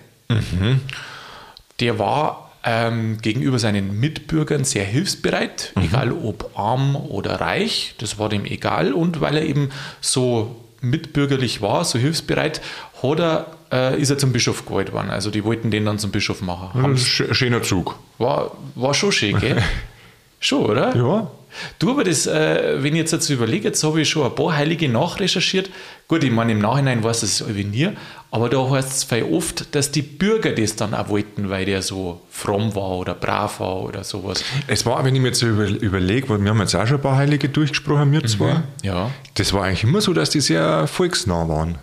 Der 1.80 2.00
war 2.00 2.52
ähm, 2.66 3.20
gegenüber 3.22 3.60
seinen 3.60 4.00
Mitbürgern 4.00 4.64
sehr 4.66 4.84
hilfsbereit, 4.86 5.72
egal 5.80 6.12
ob 6.12 6.58
arm 6.58 6.96
oder 6.96 7.40
reich, 7.40 7.96
das 8.00 8.18
war 8.18 8.28
dem 8.28 8.44
egal. 8.44 8.92
Und 8.92 9.22
weil 9.22 9.38
er 9.38 9.46
eben 9.46 9.70
so 10.02 10.64
mitbürgerlich 10.82 11.62
war, 11.62 11.86
so 11.86 12.00
hilfsbereit, 12.00 12.62
hat 13.02 13.20
er, 13.20 13.58
äh, 13.76 14.00
ist 14.00 14.10
er 14.10 14.18
zum 14.18 14.32
Bischof 14.32 14.66
gewählt 14.66 14.94
worden. 14.94 15.10
Also 15.10 15.30
die 15.30 15.44
wollten 15.44 15.72
den 15.72 15.86
dann 15.86 16.00
zum 16.00 16.12
Bischof 16.12 16.42
machen. 16.42 16.82
Haben 16.82 16.98
Sch 16.98 17.24
schöner 17.32 17.62
Zug. 17.62 17.96
war, 18.18 18.52
war 18.76 18.94
schon 18.94 19.12
schön, 19.12 19.40
gell? 19.40 19.62
schon, 20.40 20.66
oder? 20.66 20.96
Ja. 20.96 21.32
Du, 21.80 21.92
aber 21.92 22.04
das, 22.04 22.28
äh, 22.28 22.84
wenn 22.84 22.94
ich 22.94 23.00
jetzt 23.00 23.14
dazu 23.14 23.34
überlege, 23.34 23.70
jetzt 23.70 23.84
habe 23.84 24.02
ich 24.02 24.10
schon 24.10 24.26
ein 24.26 24.36
paar 24.36 24.56
Heilige 24.56 24.90
nachrecherchiert. 24.90 25.70
Gut, 26.08 26.24
ich 26.24 26.32
meine, 26.32 26.52
im 26.52 26.60
Nachhinein 26.60 27.02
weiß 27.02 27.22
das 27.22 27.40
irgendwie 27.40 27.64
nie, 27.64 27.90
aber 28.30 28.50
da 28.50 28.70
heißt 28.70 28.92
es 28.92 29.04
viel 29.06 29.24
oft, 29.24 29.74
dass 29.74 29.92
die 29.92 30.02
Bürger 30.02 30.52
das 30.52 30.76
dann 30.76 30.94
auch 30.94 31.08
wollten, 31.08 31.50
weil 31.50 31.66
der 31.66 31.82
so 31.82 32.22
fromm 32.30 32.76
war 32.76 32.98
oder 32.98 33.14
brav 33.14 33.62
war 33.62 33.84
oder 33.84 34.04
sowas. 34.04 34.44
Es 34.68 34.86
war, 34.86 35.04
wenn 35.06 35.16
ich 35.16 35.22
mir 35.22 35.30
jetzt 35.30 35.40
so 35.40 35.48
über, 35.48 35.68
überlege, 35.68 36.28
weil 36.28 36.44
wir 36.44 36.50
haben 36.50 36.60
jetzt 36.60 36.76
auch 36.76 36.86
schon 36.86 36.98
ein 36.98 37.04
paar 37.04 37.16
Heilige 37.16 37.48
durchgesprochen, 37.48 38.12
wir 38.12 38.26
zwei. 38.26 38.64
Ja. 38.84 39.12
Das 39.36 39.54
war 39.54 39.64
eigentlich 39.64 39.84
immer 39.84 40.02
so, 40.02 40.14
dass 40.14 40.30
die 40.30 40.42
sehr 40.42 40.88
volksnah 40.88 41.48
waren. 41.48 41.78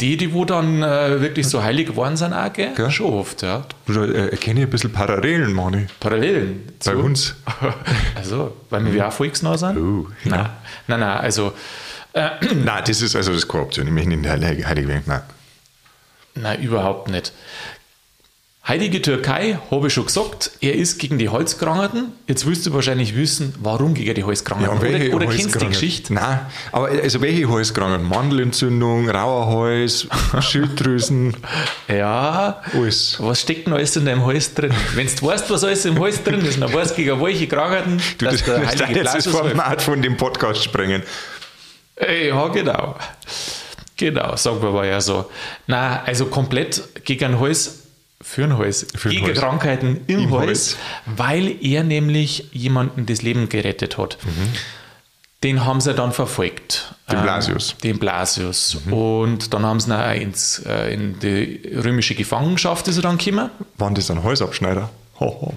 Die, 0.00 0.16
die 0.16 0.32
wo 0.32 0.44
dann 0.44 0.82
äh, 0.82 1.20
wirklich 1.20 1.46
so 1.46 1.62
heilig 1.62 1.88
geworden 1.88 2.16
sind, 2.16 2.32
auch, 2.32 2.52
gell? 2.52 2.72
Gell? 2.74 2.90
Schon 2.90 3.12
oft, 3.12 3.42
ja. 3.42 3.64
Da 3.86 4.04
äh, 4.04 4.30
erkenne 4.30 4.60
ich 4.60 4.66
ein 4.66 4.70
bisschen 4.70 4.92
Parallelen, 4.92 5.52
Mani. 5.52 5.86
Parallelen 6.00 6.72
Bei 6.84 6.96
uns. 6.96 7.34
Also, 8.14 8.56
weil 8.70 8.92
wir 8.92 9.08
auch 9.08 9.12
volksnah 9.12 9.56
sind? 9.58 9.76
Oh, 9.76 10.06
nein, 10.24 10.48
nein, 10.86 11.00
nein, 11.00 11.18
also 11.18 11.52
Nein, 12.12 12.82
das 12.86 13.02
ist 13.02 13.14
also 13.14 13.30
das 13.30 13.42
ist 13.44 13.48
keine 13.48 13.62
Option. 13.62 13.86
Ich 13.86 13.92
möchte 13.92 14.10
nicht 14.10 14.28
heilig 14.28 14.88
werden. 14.88 15.04
Nein. 15.06 15.22
Nein, 16.34 16.62
überhaupt 16.62 17.08
nicht. 17.08 17.32
Heilige 18.70 19.02
Türkei, 19.02 19.58
habe 19.72 19.88
ich 19.88 19.94
schon 19.94 20.06
gesagt, 20.06 20.52
er 20.60 20.76
ist 20.76 21.00
gegen 21.00 21.18
die 21.18 21.28
Holzkrankheiten. 21.28 22.12
Jetzt 22.28 22.46
willst 22.46 22.64
du 22.66 22.72
wahrscheinlich 22.72 23.16
wissen, 23.16 23.52
warum 23.60 23.94
gegen 23.94 24.14
die 24.14 24.22
Holzkrankheiten. 24.22 24.72
und 24.76 24.80
welche 24.80 25.08
oder 25.12 25.26
oder 25.26 25.34
kennst 25.34 25.56
du 25.56 25.58
die? 25.58 25.66
Geschichte? 25.66 26.14
Nein, 26.14 26.38
aber 26.70 26.86
also 26.88 27.20
welche 27.20 27.48
Halskrankheiten? 27.50 28.06
Mandelentzündung, 28.06 29.10
rauer 29.10 29.48
Hals, 29.48 30.06
Schilddrüsen, 30.40 31.36
Ja, 31.88 32.62
alles. 32.72 33.16
was 33.18 33.40
steckt 33.40 33.66
denn 33.66 33.74
alles 33.74 33.96
in 33.96 34.04
deinem 34.04 34.24
Hals 34.24 34.54
drin? 34.54 34.72
Wenn 34.94 35.08
du 35.08 35.26
weißt, 35.26 35.50
was 35.50 35.64
alles 35.64 35.84
im 35.86 35.98
Hals 36.00 36.22
drin 36.22 36.44
ist, 36.44 36.62
dann 36.62 36.72
weißt 36.72 36.92
du 36.92 37.02
gegen 37.02 37.20
welche 37.20 37.48
Krankheiten, 37.48 38.00
Du, 38.18 38.26
dass 38.26 38.36
das, 38.36 38.44
der 38.44 38.58
das 38.60 38.80
Heilige 38.82 39.00
jetzt 39.00 39.14
das. 39.16 39.26
Format 39.26 39.82
von 39.82 40.00
dem 40.00 40.16
Podcast 40.16 40.62
sprengen. 40.62 41.02
Äh, 41.96 42.28
Ja, 42.28 42.46
genau. 42.46 42.94
Genau, 43.96 44.34
sagen 44.36 44.62
wir 44.62 44.70
mal 44.70 44.86
ja 44.86 45.00
so. 45.00 45.28
Na, 45.66 46.02
also 46.06 46.26
komplett 46.26 47.04
gegen 47.04 47.32
den 47.32 47.40
Hals, 47.40 47.79
für 48.22 48.42
den 48.42 48.58
Hals, 48.58 48.86
Für 48.94 49.08
gegen 49.08 49.26
Hals. 49.26 49.38
Krankheiten 49.38 50.00
im, 50.06 50.20
Im 50.24 50.30
Hals, 50.32 50.76
Hals. 50.76 50.76
weil 51.16 51.56
er 51.64 51.82
nämlich 51.84 52.46
jemanden 52.52 53.06
das 53.06 53.22
Leben 53.22 53.48
gerettet 53.48 53.96
hat. 53.98 54.18
Den 55.42 55.64
haben 55.64 55.80
sie 55.80 55.94
dann 55.94 56.12
verfolgt. 56.12 56.94
Den 57.10 57.16
Ähm, 57.16 57.22
Blasius. 57.22 57.74
Den 57.82 57.98
Blasius. 57.98 58.76
Und 58.90 59.54
dann 59.54 59.64
haben 59.64 59.80
sie 59.80 59.88
ihn 59.88 59.92
auch 59.94 60.12
ins, 60.14 60.58
äh, 60.66 60.92
in 60.92 61.18
die 61.18 61.62
römische 61.82 62.14
Gefangenschaft 62.14 62.86
ist 62.88 62.96
er 62.98 63.02
dann 63.02 63.16
gekommen. 63.16 63.48
Waren 63.78 63.94
das 63.94 64.08
dann 64.08 64.22
Halsabschneider? 64.22 64.90
Ho, 65.18 65.26
ho. 65.26 65.54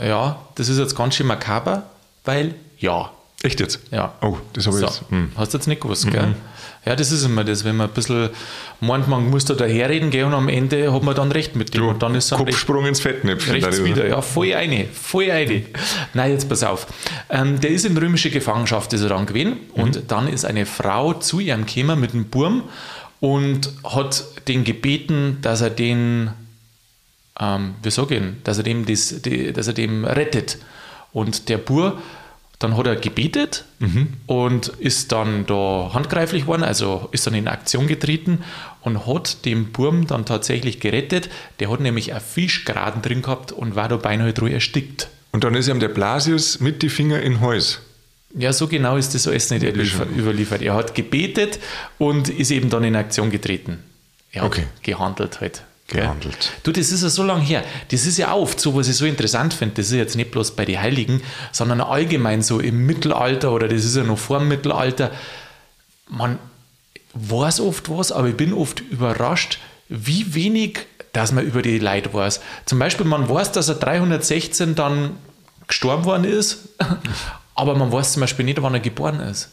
Ja, 0.00 0.38
das 0.54 0.68
ist 0.68 0.78
jetzt 0.78 0.94
ganz 0.96 1.16
schön 1.16 1.26
makaber, 1.26 1.84
weil 2.24 2.54
ja. 2.78 3.10
Echt 3.42 3.58
jetzt? 3.58 3.80
Ja. 3.90 4.12
Oh, 4.20 4.36
das 4.52 4.66
habe 4.68 4.76
ich 4.76 4.80
So. 4.82 4.86
jetzt. 4.86 5.02
Hm. 5.10 5.32
Hast 5.36 5.52
du 5.52 5.58
jetzt 5.58 5.66
nicht 5.66 5.80
gewusst, 5.80 6.08
gell? 6.10 6.34
Ja, 6.84 6.96
das 6.96 7.12
ist 7.12 7.24
immer 7.24 7.44
das, 7.44 7.64
wenn 7.64 7.76
man 7.76 7.88
ein 7.88 7.94
bisschen 7.94 8.30
meint, 8.80 9.06
man 9.06 9.30
muss 9.30 9.44
da 9.44 9.54
daherreden, 9.54 10.10
gell, 10.10 10.24
und 10.24 10.34
am 10.34 10.48
Ende 10.48 10.92
hat 10.92 11.02
man 11.04 11.14
dann 11.14 11.30
recht 11.30 11.54
mit 11.54 11.74
dem. 11.74 11.86
und 11.86 12.02
dann 12.02 12.16
ist 12.16 12.32
dann 12.32 12.40
recht. 12.40 12.50
Kopfsprung 12.50 12.86
ins 12.86 13.00
Fettnäpfchen. 13.00 13.52
Rechts 13.52 13.84
wieder, 13.84 14.08
ja, 14.08 14.20
voll 14.20 14.52
eine, 14.52 14.86
voll 14.86 15.30
eine. 15.30 15.62
Nein, 16.12 16.32
jetzt 16.32 16.48
pass 16.48 16.64
auf. 16.64 16.88
Ähm, 17.30 17.60
der 17.60 17.70
ist 17.70 17.84
in 17.84 17.96
römische 17.96 18.30
Gefangenschaft, 18.30 18.92
ist 18.92 19.02
er 19.02 19.10
dann 19.10 19.26
gewesen. 19.26 19.58
Und 19.74 20.10
dann 20.10 20.26
ist 20.26 20.44
eine 20.44 20.66
Frau 20.66 21.14
zu 21.14 21.38
ihm 21.38 21.66
gekommen 21.66 22.00
mit 22.00 22.14
einem 22.14 22.24
Burm 22.24 22.64
und 23.20 23.70
hat 23.84 24.24
den 24.48 24.64
gebeten, 24.64 25.38
dass 25.40 25.60
er 25.60 25.70
den, 25.70 26.30
ähm, 27.38 27.74
wie 27.80 27.90
sag 27.92 28.10
ich, 28.10 28.22
dass 28.42 28.58
er 28.58 28.64
dem, 28.64 28.86
das, 28.86 29.22
die, 29.22 29.52
dass 29.52 29.68
er 29.68 29.74
dem 29.74 30.04
rettet. 30.04 30.58
Und 31.12 31.48
der 31.48 31.58
Bur, 31.58 31.98
dann 32.62 32.76
hat 32.76 32.86
er 32.86 32.96
gebetet 32.96 33.64
und 34.26 34.68
ist 34.68 35.12
dann 35.12 35.46
da 35.46 35.90
handgreiflich 35.92 36.46
worden, 36.46 36.62
also 36.62 37.08
ist 37.12 37.26
dann 37.26 37.34
in 37.34 37.48
Aktion 37.48 37.86
getreten 37.86 38.38
und 38.82 39.06
hat 39.06 39.44
den 39.44 39.72
Burm 39.72 40.06
dann 40.06 40.24
tatsächlich 40.24 40.78
gerettet. 40.80 41.28
Der 41.60 41.70
hat 41.70 41.80
nämlich 41.80 42.14
ein 42.14 42.20
Fischgraden 42.20 43.02
drin 43.02 43.22
gehabt 43.22 43.52
und 43.52 43.74
war 43.74 43.88
da 43.88 43.96
beinahe 43.96 44.32
drüber 44.32 44.52
erstickt. 44.52 45.08
Und 45.32 45.44
dann 45.44 45.54
ist 45.54 45.68
ihm 45.68 45.80
der 45.80 45.88
Blasius 45.88 46.60
mit 46.60 46.82
die 46.82 46.88
Finger 46.90 47.20
in 47.22 47.40
Hals. 47.40 47.80
Ja, 48.34 48.52
so 48.52 48.66
genau 48.68 48.96
ist 48.96 49.14
das 49.14 49.26
alles 49.28 49.50
nicht 49.50 49.62
überliefert. 49.62 50.08
überliefert. 50.16 50.62
Er 50.62 50.74
hat 50.74 50.94
gebetet 50.94 51.58
und 51.98 52.28
ist 52.28 52.50
eben 52.50 52.70
dann 52.70 52.84
in 52.84 52.96
Aktion 52.96 53.30
getreten. 53.30 53.78
Er 54.30 54.42
hat 54.42 54.48
Okay. 54.52 54.64
gehandelt 54.82 55.40
halt. 55.40 55.62
Gehandelt. 56.00 56.52
Du, 56.62 56.72
das 56.72 56.90
ist 56.90 57.02
ja 57.02 57.08
so 57.08 57.22
lange 57.22 57.42
her. 57.42 57.64
Das 57.90 58.06
ist 58.06 58.18
ja 58.18 58.34
oft 58.34 58.58
so, 58.60 58.74
was 58.74 58.88
ich 58.88 58.96
so 58.96 59.04
interessant 59.04 59.54
finde. 59.54 59.76
Das 59.76 59.86
ist 59.86 59.92
jetzt 59.92 60.16
nicht 60.16 60.30
bloß 60.30 60.52
bei 60.52 60.64
den 60.64 60.80
Heiligen, 60.80 61.22
sondern 61.52 61.80
allgemein 61.80 62.42
so 62.42 62.60
im 62.60 62.86
Mittelalter 62.86 63.52
oder 63.52 63.68
das 63.68 63.84
ist 63.84 63.96
ja 63.96 64.02
noch 64.02 64.18
vor 64.18 64.38
dem 64.38 64.48
Mittelalter. 64.48 65.10
Man 66.08 66.38
weiß 67.14 67.60
oft 67.60 67.90
was, 67.90 68.12
aber 68.12 68.28
ich 68.28 68.36
bin 68.36 68.52
oft 68.52 68.80
überrascht, 68.80 69.58
wie 69.88 70.34
wenig, 70.34 70.80
dass 71.12 71.32
man 71.32 71.44
über 71.44 71.62
die 71.62 71.78
Leute 71.78 72.12
weiß. 72.12 72.40
Zum 72.64 72.78
Beispiel, 72.78 73.06
man 73.06 73.28
weiß, 73.28 73.52
dass 73.52 73.68
er 73.68 73.74
316 73.74 74.74
dann 74.74 75.16
gestorben 75.68 76.04
worden 76.04 76.24
ist, 76.24 76.68
aber 77.54 77.74
man 77.74 77.92
weiß 77.92 78.12
zum 78.12 78.20
Beispiel 78.20 78.44
nicht, 78.44 78.62
wann 78.62 78.74
er 78.74 78.80
geboren 78.80 79.20
ist. 79.20 79.50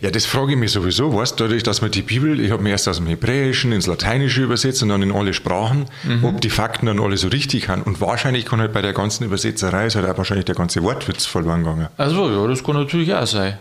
Ja, 0.00 0.10
das 0.10 0.24
frage 0.24 0.52
ich 0.52 0.58
mich 0.58 0.72
sowieso. 0.72 1.14
Weißt 1.14 1.38
du, 1.38 1.44
dadurch, 1.44 1.62
dass 1.62 1.82
man 1.82 1.90
die 1.90 2.02
Bibel, 2.02 2.40
ich 2.40 2.50
habe 2.50 2.62
mir 2.62 2.70
erst 2.70 2.88
aus 2.88 2.96
dem 2.96 3.06
Hebräischen 3.06 3.70
ins 3.72 3.86
Lateinische 3.86 4.42
übersetzt 4.42 4.82
und 4.82 4.88
dann 4.88 5.02
in 5.02 5.12
alle 5.12 5.34
Sprachen, 5.34 5.86
Mhm. 6.04 6.24
ob 6.24 6.40
die 6.40 6.48
Fakten 6.50 6.86
dann 6.86 7.00
alle 7.00 7.16
so 7.16 7.28
richtig 7.28 7.68
haben. 7.68 7.82
Und 7.82 8.00
wahrscheinlich 8.00 8.46
kann 8.46 8.60
halt 8.60 8.72
bei 8.72 8.80
der 8.82 8.92
ganzen 8.94 9.24
Übersetzerei 9.24 9.86
ist 9.86 9.96
halt 9.96 10.08
auch 10.08 10.16
wahrscheinlich 10.16 10.46
der 10.46 10.54
ganze 10.54 10.82
Wortwitz 10.82 11.26
verloren 11.26 11.64
gegangen. 11.64 11.88
Also 11.98 12.30
ja, 12.30 12.46
das 12.48 12.64
kann 12.64 12.76
natürlich 12.76 13.12
auch 13.14 13.26
sein. 13.26 13.58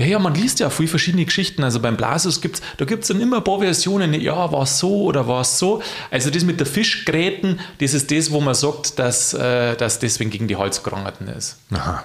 Ja, 0.00 0.06
ja, 0.06 0.18
man 0.18 0.34
liest 0.34 0.58
ja 0.58 0.70
viele 0.70 0.88
verschiedene 0.88 1.24
Geschichten. 1.24 1.62
Also 1.62 1.78
beim 1.78 1.96
Blasius 1.96 2.40
gibt's, 2.40 2.60
da 2.78 2.84
gibt 2.84 3.02
es 3.02 3.08
dann 3.08 3.20
immer 3.20 3.36
ein 3.36 3.44
paar 3.44 3.60
Versionen. 3.60 4.12
Ja, 4.14 4.50
war 4.50 4.62
es 4.62 4.78
so 4.78 5.02
oder 5.04 5.28
war 5.28 5.42
es 5.42 5.56
so. 5.58 5.80
Also 6.10 6.30
das 6.30 6.42
mit 6.44 6.58
der 6.58 6.66
Fischgräten, 6.66 7.60
das 7.80 7.94
ist 7.94 8.10
das, 8.10 8.32
wo 8.32 8.40
man 8.40 8.54
sagt, 8.54 8.98
dass, 8.98 9.34
äh, 9.34 9.76
dass 9.76 10.00
deswegen 10.00 10.30
gegen 10.30 10.48
die 10.48 10.56
Halskrankheiten 10.56 11.28
ist. 11.28 11.58
Aha. 11.72 12.02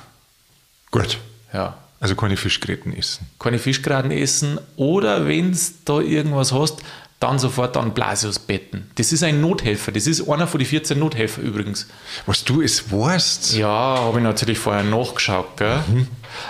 Gut. 0.91 1.17
Ja. 1.51 1.75
Also 2.03 2.15
keine 2.15 2.35
Fischgräten 2.35 2.93
essen. 2.93 3.27
Keine 3.39 3.59
Fischgraten 3.59 4.11
essen 4.11 4.59
oder 4.75 5.25
wenn 5.25 5.53
du 5.53 5.57
da 5.85 6.01
irgendwas 6.01 6.51
hast, 6.51 6.83
dann 7.21 7.39
sofort 7.39 7.77
an 7.77 7.93
Blasius 7.93 8.39
betten. 8.39 8.91
Das 8.95 9.13
ist 9.13 9.23
ein 9.23 9.39
Nothelfer. 9.39 9.93
Das 9.93 10.05
ist 10.05 10.27
einer 10.27 10.45
von 10.45 10.59
den 10.59 10.67
14 10.67 10.99
Nothelfer 10.99 11.41
übrigens. 11.41 11.87
Was 12.25 12.43
du 12.43 12.61
es 12.61 12.91
weißt? 12.91 13.55
Ja, 13.55 13.69
habe 13.69 14.17
ich 14.17 14.23
natürlich 14.25 14.59
vorher 14.59 14.83
nachgeschaut. 14.83 15.55
Gell? 15.55 15.79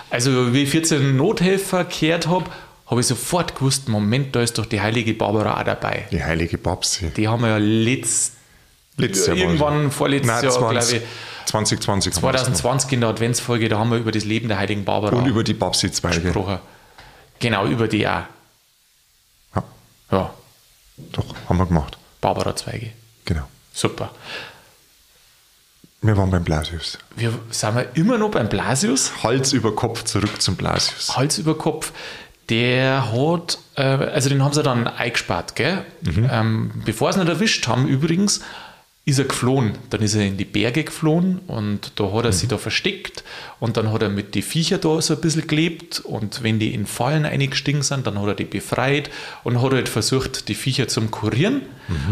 Also, 0.10 0.56
wie 0.56 0.64
ich 0.64 0.70
14 0.72 1.16
Nothelfer 1.16 1.86
gehört 1.86 2.26
habe, 2.26 2.46
habe 2.88 3.02
ich 3.02 3.06
sofort 3.06 3.54
gewusst: 3.54 3.90
Moment, 3.90 4.36
da 4.36 4.42
ist 4.42 4.58
doch 4.58 4.66
die 4.66 4.82
heilige 4.82 5.14
Barbara 5.14 5.60
auch 5.60 5.66
dabei. 5.66 6.08
Die 6.12 6.24
heilige 6.24 6.58
Babsi. 6.58 7.12
Die 7.16 7.28
haben 7.28 7.44
wir 7.44 7.50
ja 7.50 7.58
letzt, 7.58 8.34
Letztes 8.98 9.28
Jahr 9.28 9.38
irgendwann 9.38 9.92
vorletztes 9.92 10.28
Nein, 10.28 10.44
Jahr, 10.44 10.52
20, 10.54 10.70
glaube 10.70 10.98
ich, 10.98 11.02
2020. 11.46 12.16
haben 12.16 12.24
wir 12.24 12.32
das 12.32 12.44
2020 12.44 12.92
in 12.94 13.02
der 13.02 13.10
Adventsfolge, 13.10 13.70
da 13.70 13.80
haben 13.80 13.92
wir 13.92 13.98
über 13.98 14.12
das 14.12 14.24
Leben 14.24 14.48
der 14.48 14.58
heiligen 14.58 14.86
Barbara. 14.86 15.16
Und 15.16 15.26
über 15.26 15.44
die 15.44 15.54
Babsi-Zweige. 15.54 16.22
gesprochen. 16.22 16.60
Genau, 17.40 17.66
über 17.66 17.88
die 17.88 18.08
auch. 18.08 18.24
Ja, 19.56 19.64
Ja, 20.12 20.34
doch, 21.12 21.26
haben 21.50 21.58
wir 21.58 21.66
gemacht. 21.66 21.98
Barbara-Zweige. 22.22 22.92
Genau. 23.26 23.44
Super. 23.74 24.12
Wir 26.02 26.18
waren 26.18 26.30
beim 26.32 26.44
Blasius. 26.44 26.98
Wir 27.16 27.34
sind 27.50 27.76
wir 27.76 27.88
immer 27.96 28.18
noch 28.18 28.30
beim 28.32 28.50
Blasius. 28.50 29.24
Hals 29.24 29.54
über 29.54 29.74
Kopf 29.74 30.04
zurück 30.04 30.42
zum 30.42 30.56
Blasius. 30.56 31.16
Hals 31.16 31.38
über 31.38 31.58
Kopf. 31.58 31.94
Der 32.50 33.12
hat, 33.14 33.58
äh, 33.76 33.84
also 33.84 34.28
den 34.28 34.44
haben 34.44 34.54
sie 34.54 34.64
dann 34.64 34.86
eingespart, 34.86 35.56
gell? 35.56 35.86
Ähm, 36.06 36.72
bevor 36.86 37.14
sie 37.14 37.20
ihn 37.20 37.26
nicht 37.26 37.34
erwischt 37.34 37.68
haben, 37.68 37.88
übrigens, 37.88 38.42
ist 39.06 39.20
er 39.20 39.26
geflohen. 39.26 39.74
Dann 39.90 40.02
ist 40.02 40.16
er 40.16 40.22
in 40.26 40.38
die 40.38 40.46
Berge 40.46 40.86
geflohen 40.86 41.40
und 41.48 41.92
da 42.00 42.12
hat 42.14 42.26
er 42.26 42.32
sich 42.32 42.48
da 42.48 42.58
versteckt 42.58 43.24
und 43.60 43.76
dann 43.76 43.92
hat 43.92 44.02
er 44.02 44.10
mit 44.10 44.34
den 44.34 44.44
Viecher 44.44 44.78
da 44.78 45.02
so 45.02 45.16
ein 45.16 45.22
bisschen 45.22 45.46
gelebt 45.46 46.00
und 46.00 46.42
wenn 46.42 46.58
die 46.58 46.74
in 46.74 46.86
Fallen 46.86 47.26
eingestiegen 47.26 47.82
sind, 47.82 48.08
dann 48.08 48.20
hat 48.20 48.28
er 48.28 48.34
die 48.36 48.46
befreit 48.46 49.10
und 49.44 49.62
hat 49.62 49.74
halt 49.74 49.90
versucht, 49.90 50.48
die 50.48 50.56
Viecher 50.56 50.88
zum 50.88 51.12
kurieren 51.12 51.64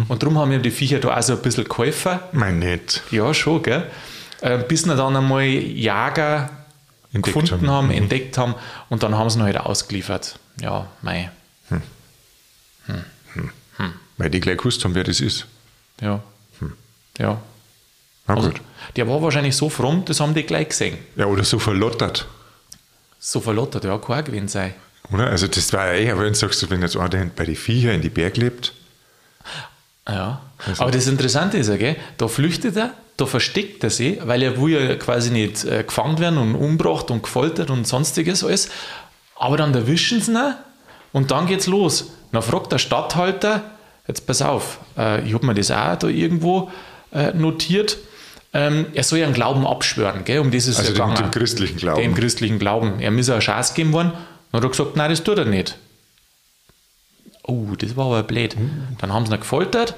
und 0.09 0.21
darum 0.21 0.37
haben 0.37 0.51
ihm 0.51 0.61
die 0.61 0.71
Viecher 0.71 0.99
da 0.99 1.17
auch 1.17 1.21
so 1.21 1.33
ein 1.33 1.41
bisschen 1.41 1.63
geholfen. 1.63 2.19
Mein 2.33 2.59
nett. 2.59 3.01
Ja, 3.09 3.33
schon, 3.33 3.63
gell? 3.63 3.89
Äh, 4.41 4.57
bis 4.57 4.85
wir 4.85 4.95
dann 4.95 5.15
einmal 5.15 5.45
Jager 5.45 6.49
Entdeckt 7.13 7.35
gefunden 7.35 7.69
haben. 7.69 7.89
haben, 7.89 7.91
entdeckt 7.91 8.37
haben 8.37 8.55
und 8.89 9.03
dann 9.03 9.17
haben 9.17 9.29
sie 9.29 9.39
ihn 9.39 9.43
halt 9.43 9.57
ausgeliefert. 9.57 10.39
Ja, 10.59 10.87
mei. 11.01 11.31
Weil 14.17 14.29
die 14.29 14.39
gleich 14.41 14.57
gewusst 14.57 14.83
haben, 14.83 14.93
wer 14.93 15.03
das 15.03 15.21
ist. 15.21 15.47
Ja. 16.01 16.21
Ja. 17.21 17.37
Na 18.27 18.35
Also, 18.35 18.49
gut. 18.49 18.61
der 18.95 19.07
war 19.07 19.21
wahrscheinlich 19.21 19.55
so 19.55 19.69
fromm, 19.69 20.03
das 20.05 20.19
haben 20.19 20.33
die 20.33 20.43
gleich 20.43 20.69
gesehen. 20.69 20.97
Ja, 21.15 21.25
oder 21.27 21.43
so 21.43 21.59
verlottert. 21.59 22.27
So 23.19 23.39
verlottert, 23.39 23.83
ja, 23.83 23.97
kein 23.97 24.23
gewesen 24.25 24.47
sein. 24.47 24.73
Oder? 25.13 25.27
Also 25.27 25.47
das 25.47 25.71
war 25.73 25.87
ja 25.87 25.93
eher, 25.93 26.19
wenn 26.19 26.29
du 26.29 26.35
sagst, 26.35 26.67
wenn 26.69 26.81
jetzt 26.81 26.97
einer 26.97 27.25
bei 27.35 27.45
den 27.45 27.55
Viecher 27.55 27.93
in 27.93 28.01
die 28.01 28.09
Berg 28.09 28.37
lebt. 28.37 28.73
Ja. 30.07 30.41
Aber 30.77 30.91
das 30.91 31.07
Interessante 31.07 31.57
ist 31.57 31.67
ja, 31.69 31.77
gell, 31.77 31.95
da 32.17 32.27
flüchtet 32.27 32.75
er, 32.77 32.93
da 33.17 33.25
versteckt 33.25 33.83
er 33.83 33.89
sich, 33.89 34.19
weil 34.25 34.41
er 34.41 34.59
will 34.59 34.71
ja 34.71 34.95
quasi 34.95 35.29
nicht 35.29 35.63
äh, 35.65 35.83
gefangen 35.83 36.17
werden 36.19 36.37
und 36.39 36.55
umgebracht 36.55 37.11
und 37.11 37.23
gefoltert 37.23 37.69
und 37.69 37.87
sonstiges 37.87 38.43
alles. 38.43 38.69
Aber 39.35 39.57
dann 39.57 39.73
erwischen 39.73 40.21
sie 40.21 40.31
ihn 40.31 40.55
und 41.13 41.29
dann 41.31 41.45
geht's 41.45 41.67
los. 41.67 42.11
Dann 42.31 42.41
fragt 42.41 42.71
der 42.71 42.77
Stadthalter, 42.79 43.63
jetzt 44.07 44.25
pass 44.25 44.41
auf, 44.41 44.79
äh, 44.97 45.23
ich 45.27 45.33
habe 45.33 45.45
mir 45.45 45.53
das 45.53 45.69
auch 45.71 45.95
da 45.97 46.07
irgendwo 46.07 46.71
äh, 47.13 47.33
notiert, 47.33 47.97
ähm, 48.53 48.87
er 48.93 49.03
soll 49.03 49.19
ja 49.19 49.25
einen 49.25 49.33
Glauben 49.33 49.65
abschwören, 49.65 50.25
gell, 50.25 50.39
um 50.39 50.51
ist 50.51 50.67
Also 50.67 50.93
dem, 50.93 51.15
dem 51.15 51.31
christlichen 51.31 51.77
Glauben. 51.77 52.01
Dem 52.01 52.15
christlichen 52.15 52.59
Glauben. 52.59 52.99
Er 52.99 53.11
muss 53.11 53.29
eine 53.29 53.39
Chance 53.39 53.73
geben 53.73 53.93
worden. 53.93 54.11
Dann 54.51 54.59
hat 54.59 54.65
er 54.65 54.69
gesagt, 54.69 54.95
nein, 54.97 55.09
das 55.09 55.23
tut 55.23 55.37
er 55.37 55.45
nicht. 55.45 55.77
Oh, 57.43 57.67
das 57.77 57.95
war 57.95 58.07
aber 58.07 58.23
blöd. 58.23 58.55
Dann 58.99 59.13
haben 59.13 59.25
sie 59.25 59.33
ihn 59.33 59.39
gefoltert 59.39 59.95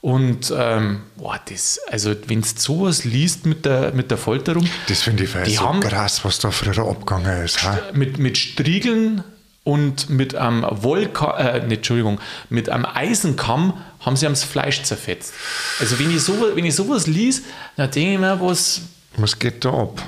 und 0.00 0.52
ähm, 0.56 1.02
boah, 1.16 1.38
das, 1.48 1.78
also 1.90 2.14
wenn 2.26 2.40
du 2.40 2.48
sowas 2.56 3.04
liest 3.04 3.44
mit 3.44 3.66
der, 3.66 3.92
mit 3.92 4.10
der 4.10 4.16
Folterung, 4.18 4.66
das 4.88 5.02
finde 5.02 5.24
ich 5.24 5.30
Die 5.44 5.56
so 5.56 5.60
haben- 5.68 5.80
krass, 5.80 6.24
was 6.24 6.38
da 6.38 6.50
früher 6.50 6.78
abgegangen 6.88 7.44
ist. 7.44 7.62
Ha? 7.62 7.78
mit, 7.92 8.18
mit 8.18 8.38
Striegeln 8.38 9.22
und 9.70 10.10
mit 10.10 10.34
einem 10.34 10.64
Wollka 10.68 11.36
äh, 11.38 11.60
nicht, 11.66 11.78
Entschuldigung, 11.78 12.20
mit 12.48 12.68
einem 12.68 12.86
Eisenkamm 12.86 13.74
haben 14.00 14.16
sie 14.16 14.26
das 14.26 14.44
Fleisch 14.44 14.82
zerfetzt. 14.82 15.32
Also 15.78 15.98
wenn 15.98 16.10
ich, 16.10 16.22
so, 16.22 16.34
wenn 16.54 16.64
ich 16.64 16.74
sowas 16.74 17.06
lies, 17.06 17.42
dann 17.76 17.90
denke 17.90 18.12
ich 18.14 18.18
mir, 18.18 18.40
was, 18.40 18.80
Was 19.16 19.38
geht 19.38 19.64
da 19.64 19.70
ab? 19.70 20.02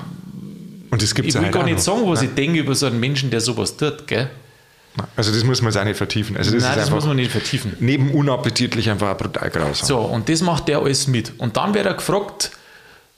Und 0.91 1.01
das 1.01 1.13
gibt 1.15 1.27
ich 1.27 1.33
will 1.35 1.43
halt 1.43 1.53
gar 1.53 1.61
auch 1.63 1.65
nicht 1.65 1.77
noch. 1.77 1.83
sagen, 1.83 2.01
was 2.09 2.19
Nein. 2.21 2.29
ich 2.29 2.35
denke 2.35 2.59
über 2.59 2.75
so 2.75 2.85
einen 2.87 2.99
Menschen, 2.99 3.29
der 3.31 3.41
sowas 3.41 3.77
tut, 3.77 4.05
gell? 4.07 4.29
Also 5.15 5.31
das 5.31 5.43
muss 5.43 5.61
man 5.61 5.71
jetzt 5.71 5.81
auch 5.81 5.85
nicht 5.85 5.97
vertiefen. 5.97 6.37
Also 6.37 6.51
das 6.51 6.61
Nein, 6.63 6.75
das 6.75 6.91
muss 6.91 7.05
man 7.05 7.15
nicht 7.15 7.31
vertiefen. 7.31 7.75
neben 7.79 8.11
unappetitlich 8.11 8.89
einfach 8.91 9.17
brutal 9.17 9.49
grausam. 9.49 9.87
So, 9.87 9.97
und 9.99 10.29
das 10.29 10.41
macht 10.41 10.67
der 10.67 10.79
alles 10.79 11.07
mit. 11.07 11.31
Und 11.39 11.57
dann 11.57 11.73
wird 11.73 11.85
er 11.87 11.95
gefragt, 11.95 12.51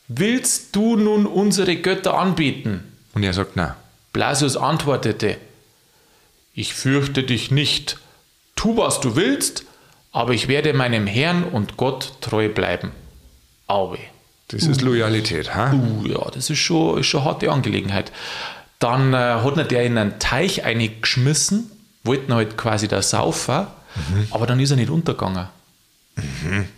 willst 0.07 0.73
du 0.75 0.95
nun 0.95 1.25
unsere 1.25 1.75
Götter 1.77 2.17
anbeten? 2.17 2.81
Und 3.13 3.23
er 3.23 3.33
sagt, 3.33 3.55
nein. 3.57 3.73
Blasius 4.13 4.55
antwortete, 4.55 5.35
ich 6.55 6.73
fürchte 6.73 7.23
dich 7.23 7.51
nicht. 7.51 7.97
Tu, 8.55 8.77
was 8.77 9.01
du 9.01 9.15
willst, 9.15 9.65
aber 10.11 10.33
ich 10.33 10.47
werde 10.47 10.73
meinem 10.73 11.05
Herrn 11.05 11.43
und 11.43 11.75
Gott 11.75 12.13
treu 12.21 12.47
bleiben. 12.49 12.91
Auwe. 13.67 13.99
Das 14.47 14.63
ist 14.63 14.81
Loyalität. 14.81 15.53
Ha? 15.53 15.73
Uh, 15.73 16.05
ja, 16.05 16.31
das 16.31 16.49
ist 16.49 16.59
schon, 16.59 16.99
ist 16.99 17.07
schon 17.07 17.21
eine 17.21 17.31
harte 17.31 17.51
Angelegenheit. 17.51 18.11
Dann 18.79 19.13
äh, 19.13 19.17
hat 19.17 19.57
ihn 19.57 19.67
der 19.67 19.83
in 19.83 19.97
einen 19.97 20.19
Teich 20.19 20.63
eingeschmissen, 20.63 21.69
wollten 22.03 22.33
halt 22.33 22.57
quasi 22.57 22.87
da 22.87 23.01
saufen, 23.01 23.67
aber 24.31 24.45
dann 24.45 24.59
ist 24.59 24.71
er 24.71 24.77
nicht 24.77 24.89
untergegangen. 24.89 25.47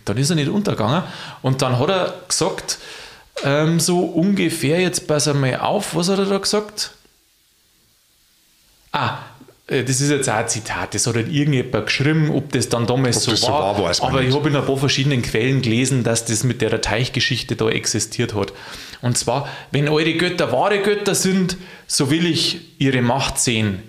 Dann 0.04 0.16
ist 0.16 0.30
er 0.30 0.36
nicht 0.36 0.48
untergegangen 0.48 1.02
und 1.42 1.62
dann 1.62 1.78
hat 1.78 1.90
er 1.90 2.14
gesagt, 2.26 2.78
ähm, 3.44 3.78
so 3.78 4.00
ungefähr, 4.00 4.80
jetzt 4.80 5.06
pass 5.06 5.28
einmal 5.28 5.60
auf, 5.60 5.94
was 5.94 6.08
hat 6.08 6.18
er 6.18 6.24
da 6.24 6.38
gesagt? 6.38 6.92
Ah, 8.90 9.18
das 9.68 10.00
ist 10.00 10.10
jetzt 10.10 10.30
auch 10.30 10.34
ein 10.34 10.48
Zitat, 10.48 10.94
das 10.94 11.06
hat 11.06 11.14
halt 11.14 11.30
irgendjemand 11.30 11.86
geschrieben, 11.86 12.30
ob 12.30 12.52
das 12.52 12.70
dann 12.70 12.86
damals 12.86 13.22
so 13.22 13.30
das 13.32 13.42
so 13.42 13.48
war. 13.48 13.76
war, 13.76 13.84
weiß 13.84 14.00
man 14.00 14.10
aber 14.10 14.22
ich 14.22 14.34
habe 14.34 14.48
in 14.48 14.56
ein 14.56 14.64
paar 14.64 14.78
verschiedenen 14.78 15.20
Quellen 15.20 15.60
gelesen, 15.60 16.04
dass 16.04 16.24
das 16.24 16.42
mit 16.42 16.62
der 16.62 16.80
Teichgeschichte 16.80 17.54
da 17.54 17.68
existiert 17.68 18.34
hat. 18.34 18.54
Und 19.02 19.18
zwar, 19.18 19.46
wenn 19.70 19.88
eure 19.88 20.14
Götter 20.14 20.52
wahre 20.52 20.80
Götter 20.80 21.14
sind, 21.14 21.58
so 21.86 22.10
will 22.10 22.24
ich 22.24 22.60
ihre 22.78 23.02
Macht 23.02 23.38
sehen. 23.38 23.82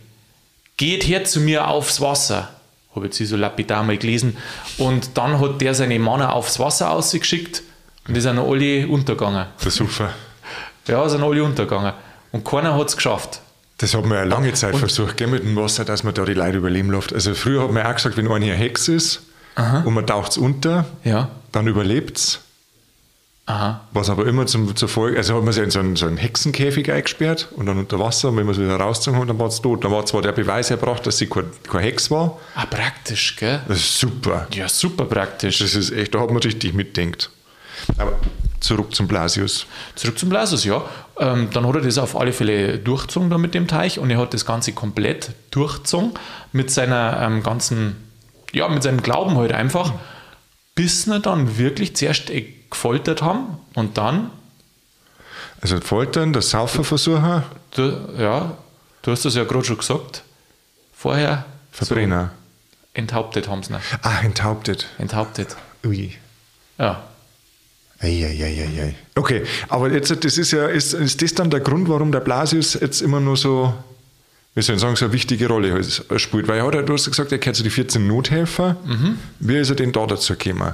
Geht 0.75 1.07
her 1.07 1.24
zu 1.24 1.39
mir 1.39 1.67
aufs 1.69 2.01
Wasser. 2.01 2.50
Habe 2.93 3.05
jetzt 3.05 3.17
hier 3.17 3.27
so 3.27 3.38
lapidar 3.38 3.83
mal 3.83 3.98
gelesen. 3.98 4.36
Und 4.77 5.12
dann 5.17 5.39
hat 5.39 5.62
der 5.62 5.74
seine 5.75 5.98
Männer 5.98 6.33
aufs 6.33 6.59
Wasser 6.59 6.91
ausgeschickt 6.91 7.63
und 8.05 8.15
die 8.15 8.21
sind 8.21 8.38
alle 8.38 8.86
untergegangen. 8.88 9.45
Das 9.57 9.67
ist 9.67 9.75
super. 9.75 10.13
Ja, 10.88 11.07
sind 11.07 11.24
alle 11.24 11.43
untergegangen. 11.43 11.93
Und 12.33 12.43
keiner 12.43 12.75
hat 12.75 12.89
es 12.89 12.98
geschafft. 12.98 13.41
Das 13.79 13.93
hat 13.93 14.05
man 14.05 14.17
ja 14.17 14.24
lange 14.25 14.53
Zeit 14.53 14.75
versucht, 14.75 15.17
gell, 15.17 15.27
mit 15.27 15.43
dem 15.43 15.55
Wasser, 15.55 15.86
dass 15.86 16.03
man 16.03 16.13
da 16.13 16.24
die 16.25 16.33
Leute 16.33 16.57
überleben 16.57 16.91
lässt. 16.91 17.13
Also 17.13 17.33
früher 17.33 17.63
hat 17.63 17.71
man 17.71 17.86
auch 17.86 17.95
gesagt, 17.95 18.15
wenn 18.17 18.25
einer 18.27 18.36
eine 18.36 18.53
Hex 18.53 18.88
ist 18.88 19.21
und 19.86 19.93
man 19.93 20.05
taucht 20.07 20.38
unter, 20.38 20.86
Ja. 21.03 21.29
dann 21.51 21.67
überlebt's. 21.67 22.39
Aha. 23.45 23.81
Was 23.93 24.12
aber 24.12 24.27
immer 24.27 24.45
zum, 24.45 24.75
zur 24.75 24.88
Folge, 24.88 25.17
also 25.17 25.36
hat 25.36 25.43
man 25.43 25.51
sich 25.53 25.63
in 25.63 25.71
so 25.71 25.79
einen, 25.79 25.95
so 25.95 26.05
einen 26.05 26.17
Hexenkäfig 26.17 26.91
eingesperrt 26.91 27.48
und 27.55 27.65
dann 27.65 27.79
unter 27.79 27.98
Wasser 27.98 28.29
und 28.29 28.38
wenn 28.38 28.45
man 28.45 28.53
es 28.53 28.62
wieder 28.62 28.75
rausgezogen 28.75 29.19
hat, 29.19 29.27
dann 29.29 29.39
war 29.39 29.48
es 29.48 29.59
tot. 29.59 29.83
Dann 29.83 29.91
war 29.91 30.05
zwar 30.05 30.21
der 30.21 30.33
Beweis 30.33 30.69
erbracht, 30.69 31.07
dass 31.07 31.17
sie 31.17 31.25
kein, 31.25 31.45
kein 31.67 31.81
Hex 31.81 32.12
war. 32.12 32.38
Ah, 32.53 32.67
praktisch, 32.67 33.36
gell? 33.38 33.59
Das 33.67 33.77
ist 33.79 34.00
super. 34.00 34.45
Ja, 34.53 34.69
super 34.69 35.05
praktisch. 35.05 35.57
Das 35.59 35.74
ist 35.74 35.89
echt, 35.91 36.13
da 36.13 36.19
hat 36.19 36.29
man 36.29 36.38
richtig 36.43 36.75
mitdenkt. 36.75 37.31
Aber 37.98 38.19
zurück 38.59 38.93
zum 38.93 39.07
Blasius. 39.07 39.65
Zurück 39.95 40.19
zum 40.19 40.29
Blasus, 40.29 40.63
ja. 40.63 40.83
Ähm, 41.19 41.49
dann 41.51 41.67
hat 41.67 41.75
er 41.75 41.81
das 41.81 41.97
auf 41.97 42.15
alle 42.15 42.31
Fälle 42.31 42.79
durchgezogen 42.79 43.29
da 43.29 43.38
mit 43.38 43.53
dem 43.53 43.67
Teich 43.67 43.99
und 43.99 44.09
er 44.09 44.17
hat 44.17 44.33
das 44.33 44.45
Ganze 44.45 44.71
komplett 44.71 45.31
durchgezogen 45.51 46.13
mit 46.53 46.71
seiner 46.71 47.19
ähm, 47.21 47.43
ganzen, 47.43 47.97
ja, 48.53 48.67
mit 48.69 48.83
seinem 48.83 49.01
Glauben 49.01 49.35
halt 49.38 49.51
einfach, 49.51 49.93
bis 50.75 51.07
wir 51.07 51.19
dann 51.19 51.57
wirklich 51.57 51.95
zuerst 51.95 52.29
äh, 52.29 52.45
gefoltert 52.69 53.21
haben 53.21 53.57
und 53.75 53.97
dann, 53.97 54.31
Also 55.61 55.81
Foltern, 55.81 56.31
das 56.31 56.51
Saufen 56.51 56.85
versuchen, 56.85 57.43
du, 57.71 58.13
ja, 58.17 58.57
du 59.01 59.11
hast 59.11 59.25
das 59.25 59.35
ja 59.35 59.43
gerade 59.43 59.65
schon 59.65 59.77
gesagt, 59.77 60.23
vorher 60.93 61.45
Verbrenner. 61.71 62.31
so 62.31 62.99
enthauptet 62.99 63.49
haben 63.49 63.61
sie 63.63 63.73
ihn. 63.73 63.79
Ah, 64.03 64.21
enthauptet. 64.23 64.88
Enthauptet. 64.97 65.57
Ui. 65.85 66.15
Ja. 66.77 67.03
Eieieiei. 68.01 68.96
Okay, 69.15 69.44
aber 69.68 69.91
jetzt, 69.91 70.24
das 70.24 70.38
ist 70.38 70.51
ja, 70.51 70.68
ist, 70.68 70.94
ist 70.94 71.22
das 71.22 71.34
dann 71.34 71.50
der 71.50 71.60
Grund, 71.60 71.89
warum 71.89 72.12
der 72.12 72.22
Blasius 72.22 72.75
jetzt 72.75 73.01
immer 73.01 73.20
nur 73.20 73.36
so, 73.36 73.74
wie 74.56 74.62
soll 74.62 74.75
ich 74.75 74.82
sagen, 74.82 74.96
so 74.96 75.06
eine 75.06 75.13
wichtige 75.13 75.48
Rolle 75.48 75.74
halt 75.74 76.22
spielt? 76.22 76.48
Weil 76.48 76.60
er 76.60 76.65
hat 76.65 76.75
ja, 76.75 76.82
du 76.82 76.94
hast 76.94 77.10
gesagt, 77.10 77.32
er 77.32 77.38
gehört 77.38 77.58
zu 77.58 77.63
den 77.63 77.72
14 77.72 78.08
Nothelfer. 78.08 78.77
Wie 79.39 79.58
ist 79.58 79.70
er 79.70 79.75
denn 79.75 79.91
da 79.91 80.06
dazu 80.06 80.36
gekommen? 80.36 80.74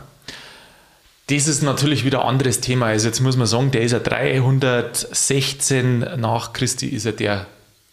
Das 1.27 1.48
ist 1.48 1.63
natürlich 1.63 2.05
wieder 2.05 2.22
ein 2.22 2.27
anderes 2.27 2.62
Thema. 2.62 2.88
Also 2.88 3.08
jetzt 3.08 3.20
muss 3.20 3.36
man 3.36 3.48
sagen, 3.48 3.72
der 3.72 3.82
ist 3.82 3.94
ja 3.94 4.00
316 4.00 6.00
nach 6.17 6.53
Christi 6.53 6.88
ist 6.88 7.05
er 7.05 7.13
der 7.13 7.48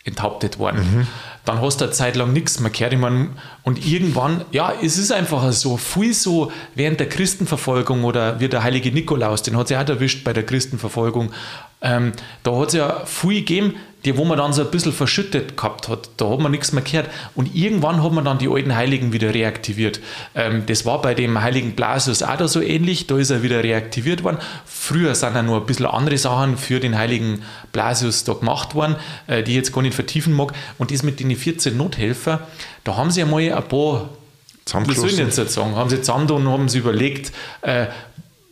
enthauptet 0.05 0.59
worden. 0.59 1.07
Dann 1.45 1.61
hast 1.61 1.81
du 1.81 1.87
eine 1.87 1.93
Zeit 1.93 2.15
lang 2.15 2.33
nichts 2.33 2.61
mehr 2.61 2.71
gehört. 2.71 2.93
Ich 2.93 2.99
mein, 2.99 3.31
und 3.63 3.85
irgendwann, 3.85 4.45
ja, 4.53 4.73
es 4.81 4.97
ist 4.97 5.11
einfach 5.11 5.51
so, 5.53 5.77
viel 5.77 6.15
so 6.15 6.53
während 6.75 7.01
der 7.01 7.09
Christenverfolgung 7.09 8.05
oder 8.05 8.39
wie 8.39 8.49
der 8.49 8.63
heilige 8.63 8.93
Nikolaus, 8.93 9.43
den 9.43 9.57
hat 9.57 9.69
sie 9.69 9.77
auch 9.77 9.89
erwischt 9.89 10.23
bei 10.25 10.33
der 10.33 10.47
Christenverfolgung. 10.47 11.33
Ähm, 11.81 12.13
da 12.45 12.57
hat 12.57 12.69
es 12.69 12.75
ja 12.75 13.05
viel 13.05 13.41
gegeben, 13.41 13.75
die, 14.05 14.17
wo 14.17 14.25
man 14.25 14.39
dann 14.39 14.53
so 14.53 14.63
ein 14.63 14.71
bisschen 14.71 14.93
verschüttet 14.93 15.57
gehabt 15.57 15.89
hat. 15.89 16.11
Da 16.17 16.29
hat 16.31 16.41
man 16.41 16.51
nichts 16.51 16.73
mehr 16.73 16.83
gehört. 16.83 17.09
Und 17.35 17.55
irgendwann 17.55 18.03
hat 18.03 18.13
man 18.13 18.25
dann 18.25 18.39
die 18.39 18.49
alten 18.49 18.75
Heiligen 18.75 19.13
wieder 19.13 19.33
reaktiviert. 19.33 20.01
Ähm, 20.35 20.65
das 20.67 20.85
war 20.85 21.01
bei 21.01 21.15
dem 21.15 21.41
heiligen 21.41 21.73
Blasius 21.73 22.23
auch 22.23 22.37
da 22.37 22.49
so 22.49 22.61
ähnlich. 22.61 23.07
Da 23.07 23.19
ist 23.19 23.31
er 23.31 23.43
wieder 23.43 23.63
reaktiviert 23.63 24.25
worden. 24.25 24.39
Früher 24.65 25.15
sind 25.15 25.35
ja 25.35 25.43
nur 25.43 25.61
ein 25.61 25.67
bisschen 25.67 25.87
andere 25.87 26.19
Sachen 26.19 26.57
für 26.57 26.81
den 26.81 26.97
heiligen 26.97 27.43
Blasius 27.73 28.25
da 28.25 28.35
gemacht 28.35 28.75
worden, 28.75 28.97
äh, 29.27 29.43
die 29.43 29.53
ich 29.53 29.57
jetzt 29.57 29.73
gar 29.73 29.83
nicht 29.83 29.95
vertiefen 29.95 30.33
mag. 30.33 30.53
Und 30.79 30.91
das 30.91 31.03
mit 31.03 31.21
den 31.21 31.35
14 31.35 31.77
Nothelfer, 31.77 32.47
da 32.85 32.97
haben 32.97 33.11
sie 33.11 33.23
einmal 33.23 33.53
ein 33.53 33.69
paar 33.69 34.09
wie 34.65 34.71
soll 34.71 35.09
ich 35.09 35.17
Zusammengeschlossen. 35.17 35.45
jetzt 35.45 35.55
sagen, 35.55 35.75
haben 35.75 35.91
sie 35.91 36.01
zusammen 36.03 36.31
und 36.31 36.49
haben 36.49 36.69
sie 36.69 36.79
überlegt, 36.79 37.33
äh, 37.63 37.87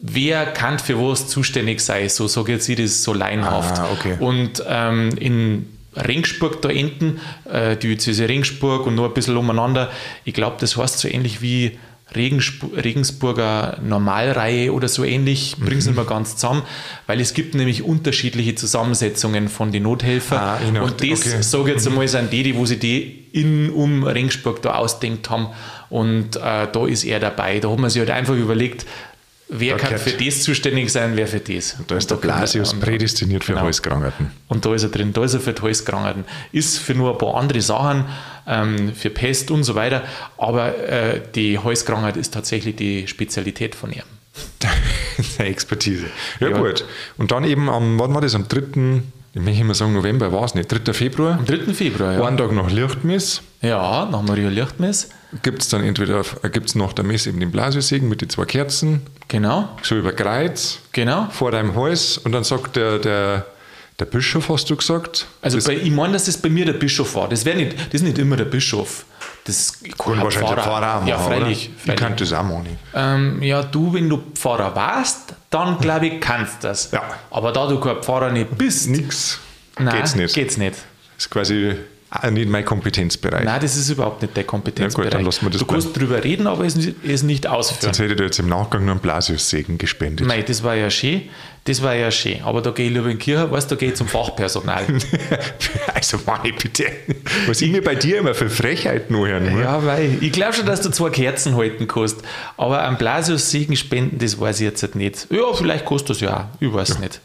wer 0.03 0.47
kann 0.47 0.79
für 0.79 0.99
was 0.99 1.29
zuständig 1.29 1.81
sein, 1.81 2.09
so 2.09 2.27
sage 2.29 2.53
jetzt 2.53 2.69
ich 2.69 2.77
das 2.77 3.03
so 3.03 3.13
laienhaft. 3.13 3.79
Ah, 3.79 3.89
okay. 3.93 4.17
Und 4.19 4.63
ähm, 4.67 5.11
in 5.19 5.67
Ringsburg 5.97 6.63
da 6.63 6.69
hinten, 6.69 7.21
äh, 7.51 7.77
die 7.77 7.89
Diözese 7.89 8.29
Ringsburg 8.29 8.87
und 8.87 8.95
noch 8.95 9.05
ein 9.07 9.15
bisschen 9.15 9.37
umeinander, 9.37 9.91
ich 10.25 10.35
glaube, 10.35 10.57
das 10.61 10.77
heißt 10.77 10.99
so 11.01 11.09
ähnlich 11.09 11.43
wie 11.43 11.79
Regensp 12.15 12.65
Regensburger 12.77 13.79
Normalreihe 13.87 14.73
oder 14.73 14.89
so 14.89 15.05
ähnlich, 15.05 15.57
bringen 15.59 15.77
Mhm. 15.77 15.81
sie 15.81 15.91
mal 15.93 16.05
ganz 16.07 16.35
zusammen, 16.37 16.63
weil 17.07 17.21
es 17.21 17.35
gibt 17.35 17.55
nämlich 17.55 17.83
unterschiedliche 17.85 18.55
Zusammensetzungen 18.57 19.49
von 19.49 19.71
den 19.71 19.85
Nothelfern 19.85 20.39
Ah, 20.41 20.59
noch- 20.73 20.83
und 20.83 21.01
das, 21.03 21.21
okay. 21.27 21.37
Mhm. 21.37 21.43
sage 21.43 21.65
ich 21.69 21.75
jetzt 21.77 21.87
einmal, 21.87 22.09
sind 22.09 22.33
die, 22.33 22.43
die, 22.43 22.57
wo 22.57 22.67
sie 22.67 22.79
die 22.79 23.27
in, 23.33 23.71
um 23.71 24.03
Ringsburg 24.03 24.61
da 24.63 24.75
ausdenkt 24.75 25.31
haben 25.31 25.49
und 25.89 26.35
äh, 26.37 26.67
da 26.73 26.87
ist 26.89 27.05
er 27.05 27.21
dabei. 27.21 27.61
Da 27.61 27.71
hat 27.71 27.79
man 27.79 27.91
sich 27.91 28.01
halt 28.01 28.11
einfach 28.11 28.35
überlegt, 28.35 28.87
wer 29.51 29.77
Da 29.77 29.89
kann 29.89 29.99
für 29.99 30.11
das 30.13 30.43
zuständig 30.43 30.91
sein, 30.91 31.13
wer 31.17 31.27
für 31.27 31.41
das. 31.41 31.77
Da 31.87 31.97
ist 31.97 32.11
der 32.11 32.17
Und 32.19 32.25
man- 32.25 32.37
Blasius 32.39 32.75
prädestiniert 32.75 33.45
für 33.45 33.53
Genau. 33.53 33.65
Halskrankheiten. 33.65 34.31
und 34.49 34.65
da 34.65 34.75
ist 34.75 34.83
er 34.85 34.89
drin, 34.91 35.13
da 35.13 35.25
ist 35.25 35.35
er 35.35 35.41
für 35.41 35.53
die 35.53 35.63
Halskrankheiten. 35.63 36.25
Ist 36.53 36.79
für 36.79 36.95
nur 36.95 37.13
ein 37.13 37.19
paar 37.19 37.35
andere 37.37 37.61
Sachen, 37.61 38.05
ähm, 38.47 38.93
für 38.95 39.11
Pest 39.11 39.51
und 39.51 39.65
so 39.65 39.75
weiter, 39.75 40.03
aber 40.39 40.77
äh, 40.79 41.21
die 41.35 41.59
Halskrankheit 41.59 42.17
ist 42.17 42.33
tatsächlich 42.35 42.77
die 42.77 43.07
Spezialität 43.07 43.75
von 43.75 43.93
ihm. 43.93 44.03
Seine 45.37 45.49
Expertise. 45.51 46.07
Ja, 46.39 46.49
Ja. 46.51 46.59
gut. 46.59 46.85
Und 47.19 47.33
dann 47.33 47.45
eben 47.45 47.69
am, 47.69 47.99
wann 47.99 48.15
war 48.15 48.21
das? 48.21 48.35
Am 48.35 48.47
3. 48.49 49.03
Ich 49.33 49.41
möchte 49.41 49.61
immer 49.61 49.75
sagen, 49.75 49.93
November 49.93 50.33
war 50.33 50.45
es 50.45 50.55
nicht. 50.57 50.69
3. 50.73 50.93
Februar. 50.93 51.39
Am 51.39 51.45
3. 51.47 51.73
Februar, 51.73 52.13
ja. 52.15 52.25
Einen 52.25 52.37
Tag 52.37 52.51
nach 52.53 52.69
Lichtmess 52.71 53.43
Ja, 53.63 54.09
nach 54.11 54.23
Maria 54.23 54.49
Lichtmess. 54.49 55.11
gibt 55.43 55.63
es 55.63 55.69
dann 55.69 55.85
entweder 55.85 56.25
gibt's 56.51 56.75
nach 56.75 56.93
der 56.93 57.05
Messe 57.05 57.29
eben 57.29 57.39
den 57.39 57.53
Blasiussegen 57.53 58.09
mit 58.09 58.21
den 58.23 58.29
zwei 58.31 58.45
Kerzen, 58.45 59.03
Genau, 59.29 59.69
so 59.83 59.97
über 59.97 60.13
Kreuz, 60.13 60.81
genau. 60.91 61.29
vor 61.31 61.53
deinem 61.53 61.77
Hals 61.77 62.19
und 62.19 62.33
dann 62.33 62.43
sagt 62.43 62.75
der, 62.75 62.99
der, 62.99 63.47
der 64.01 64.05
Bischof, 64.07 64.49
hast 64.49 64.69
du 64.69 64.75
gesagt, 64.75 65.27
Also 65.43 65.59
bei, 65.65 65.77
ich 65.77 65.93
meine, 65.93 66.15
dass 66.15 66.25
das 66.25 66.37
bei 66.37 66.49
mir 66.49 66.65
der 66.65 66.73
Bischof 66.73 67.15
war. 67.15 67.29
Das, 67.29 67.45
nicht, 67.45 67.75
das 67.79 67.95
ist 67.95 68.03
nicht 68.03 68.19
immer 68.19 68.37
der 68.37 68.47
Bischof. 68.47 69.05
Das 69.45 69.81
kann 69.83 69.91
kann 69.99 70.13
ein 70.19 70.23
wahrscheinlich 70.25 70.51
der 70.55 70.63
Pfarrer 70.63 70.91
auch 70.91 70.95
machen, 71.01 71.09
Ja, 71.09 71.19
freilich. 71.19 71.41
oder? 71.43 71.49
Ich 71.51 71.71
freilich. 71.85 72.01
kann 72.01 72.17
das 72.17 72.33
auch 72.33 72.43
machen. 72.43 72.79
Ähm, 72.95 73.43
ja, 73.43 73.63
du, 73.63 73.93
wenn 73.95 74.09
du 74.09 74.23
Pfarrer 74.35 74.75
warst, 74.77 75.35
dann 75.49 75.79
glaube 75.79 76.07
ich, 76.09 76.21
kannst 76.21 76.63
du 76.63 76.69
das. 76.69 76.91
Ja. 76.93 77.03
Aber 77.31 77.53
da 77.53 77.67
du 77.67 77.81
kein 77.81 78.03
Pfarrer 78.03 78.31
nicht 78.31 78.57
bist, 78.59 78.89
Nix 78.89 79.39
nein, 79.79 79.97
geht's 79.97 80.15
nicht. 80.15 80.35
geht's 80.35 80.57
nicht. 80.57 80.75
Das 81.17 81.25
ist 81.27 81.31
quasi 81.31 81.75
nicht 82.31 82.49
mein 82.49 82.65
Kompetenzbereich. 82.65 83.45
Nein, 83.45 83.61
das 83.61 83.77
ist 83.77 83.89
überhaupt 83.89 84.21
nicht 84.23 84.37
der 84.37 84.43
Kompetenzbereich. 84.45 85.07
Ja 85.07 85.11
gut, 85.11 85.15
dann 85.21 85.25
lassen 85.25 85.47
wir 85.47 85.51
das 85.51 85.61
du 85.61 85.67
kannst 85.67 85.97
drüber 85.97 86.23
reden, 86.25 86.47
aber 86.47 86.65
es 86.65 86.77
es 87.07 87.23
nicht 87.23 87.47
ausführen. 87.47 87.81
Sonst 87.83 87.99
hätte 88.01 88.15
ich 88.15 88.21
jetzt 88.21 88.39
im 88.41 88.49
Nachgang 88.49 88.85
noch 88.85 88.93
einen 88.93 89.01
Blasiussegen 89.01 89.79
gespendet. 89.79 90.27
Nein, 90.27 90.45
das 90.47 90.63
war 90.65 90.75
ja 90.75 90.91
schön. 90.91 91.23
Das 91.65 91.83
war 91.83 91.95
ja 91.95 92.11
schön. 92.11 92.43
Aber 92.43 92.63
da 92.63 92.71
gehe 92.71 92.87
ich 92.89 92.93
lieber 92.93 93.07
in 93.11 93.19
die 93.19 93.25
Kirche, 93.25 93.51
weißt 93.51 93.71
du, 93.71 93.75
da 93.75 93.79
gehe 93.79 93.91
ich 93.91 93.95
zum 93.95 94.09
Fachpersonal. 94.09 94.85
also, 95.95 96.19
Manni, 96.27 96.53
bitte. 96.53 96.87
Was 97.47 97.61
ich 97.61 97.71
mir 97.71 97.83
bei 97.85 97.95
dir 97.95 98.19
immer 98.19 98.35
für 98.35 98.49
Frechheiten 98.49 99.15
anhören 99.15 99.51
muss. 99.53 99.61
ja, 99.63 99.85
weil 99.85 100.23
ich 100.23 100.33
glaube 100.33 100.55
schon, 100.55 100.65
dass 100.67 100.81
du 100.81 100.91
zwei 100.91 101.11
Kerzen 101.11 101.57
halten 101.57 101.87
kannst. 101.87 102.23
Aber 102.57 102.83
ein 102.89 102.97
Blasius-Segen 102.97 103.77
spenden, 103.77 104.19
das 104.19 104.41
weiß 104.41 104.61
ich 104.61 104.65
jetzt 104.67 104.95
nicht. 104.95 105.27
Ja, 105.31 105.53
vielleicht 105.55 105.85
kostet 105.85 106.11
das 106.11 106.21
ja 106.21 106.37
auch. 106.37 106.45
Ich 106.61 106.73
weiß 106.73 106.99
nicht. 106.99 107.21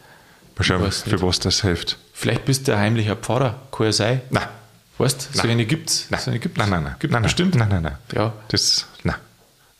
Mal 0.57 0.63
schauen, 0.63 0.91
für 0.91 1.21
was 1.21 1.39
das 1.39 1.61
hilft. 1.61 1.97
Vielleicht 2.13 2.45
bist 2.45 2.67
du 2.67 2.73
ein 2.73 2.79
heimlicher 2.79 3.15
Pfarrer. 3.15 3.61
Kann 3.71 3.87
ja 3.87 3.91
sein. 3.93 4.21
Nein. 4.29 4.47
Weißt 4.97 5.29
du, 5.33 5.37
so 5.39 5.47
eine 5.47 5.65
gibt 5.65 5.89
es. 5.89 6.05
Nein. 6.09 6.21
So 6.23 6.31
eine 6.31 6.39
gibt's. 6.39 6.57
nein, 6.57 6.69
nein, 6.69 6.83
nein. 6.83 6.95
Gibt 6.99 7.11
nein, 7.13 7.23
bestimmt. 7.23 7.55
Nein, 7.55 7.67
nein, 7.69 7.81
nein. 7.83 7.97
Ja. 8.13 8.31
Das, 8.49 8.85
nein. 9.03 9.15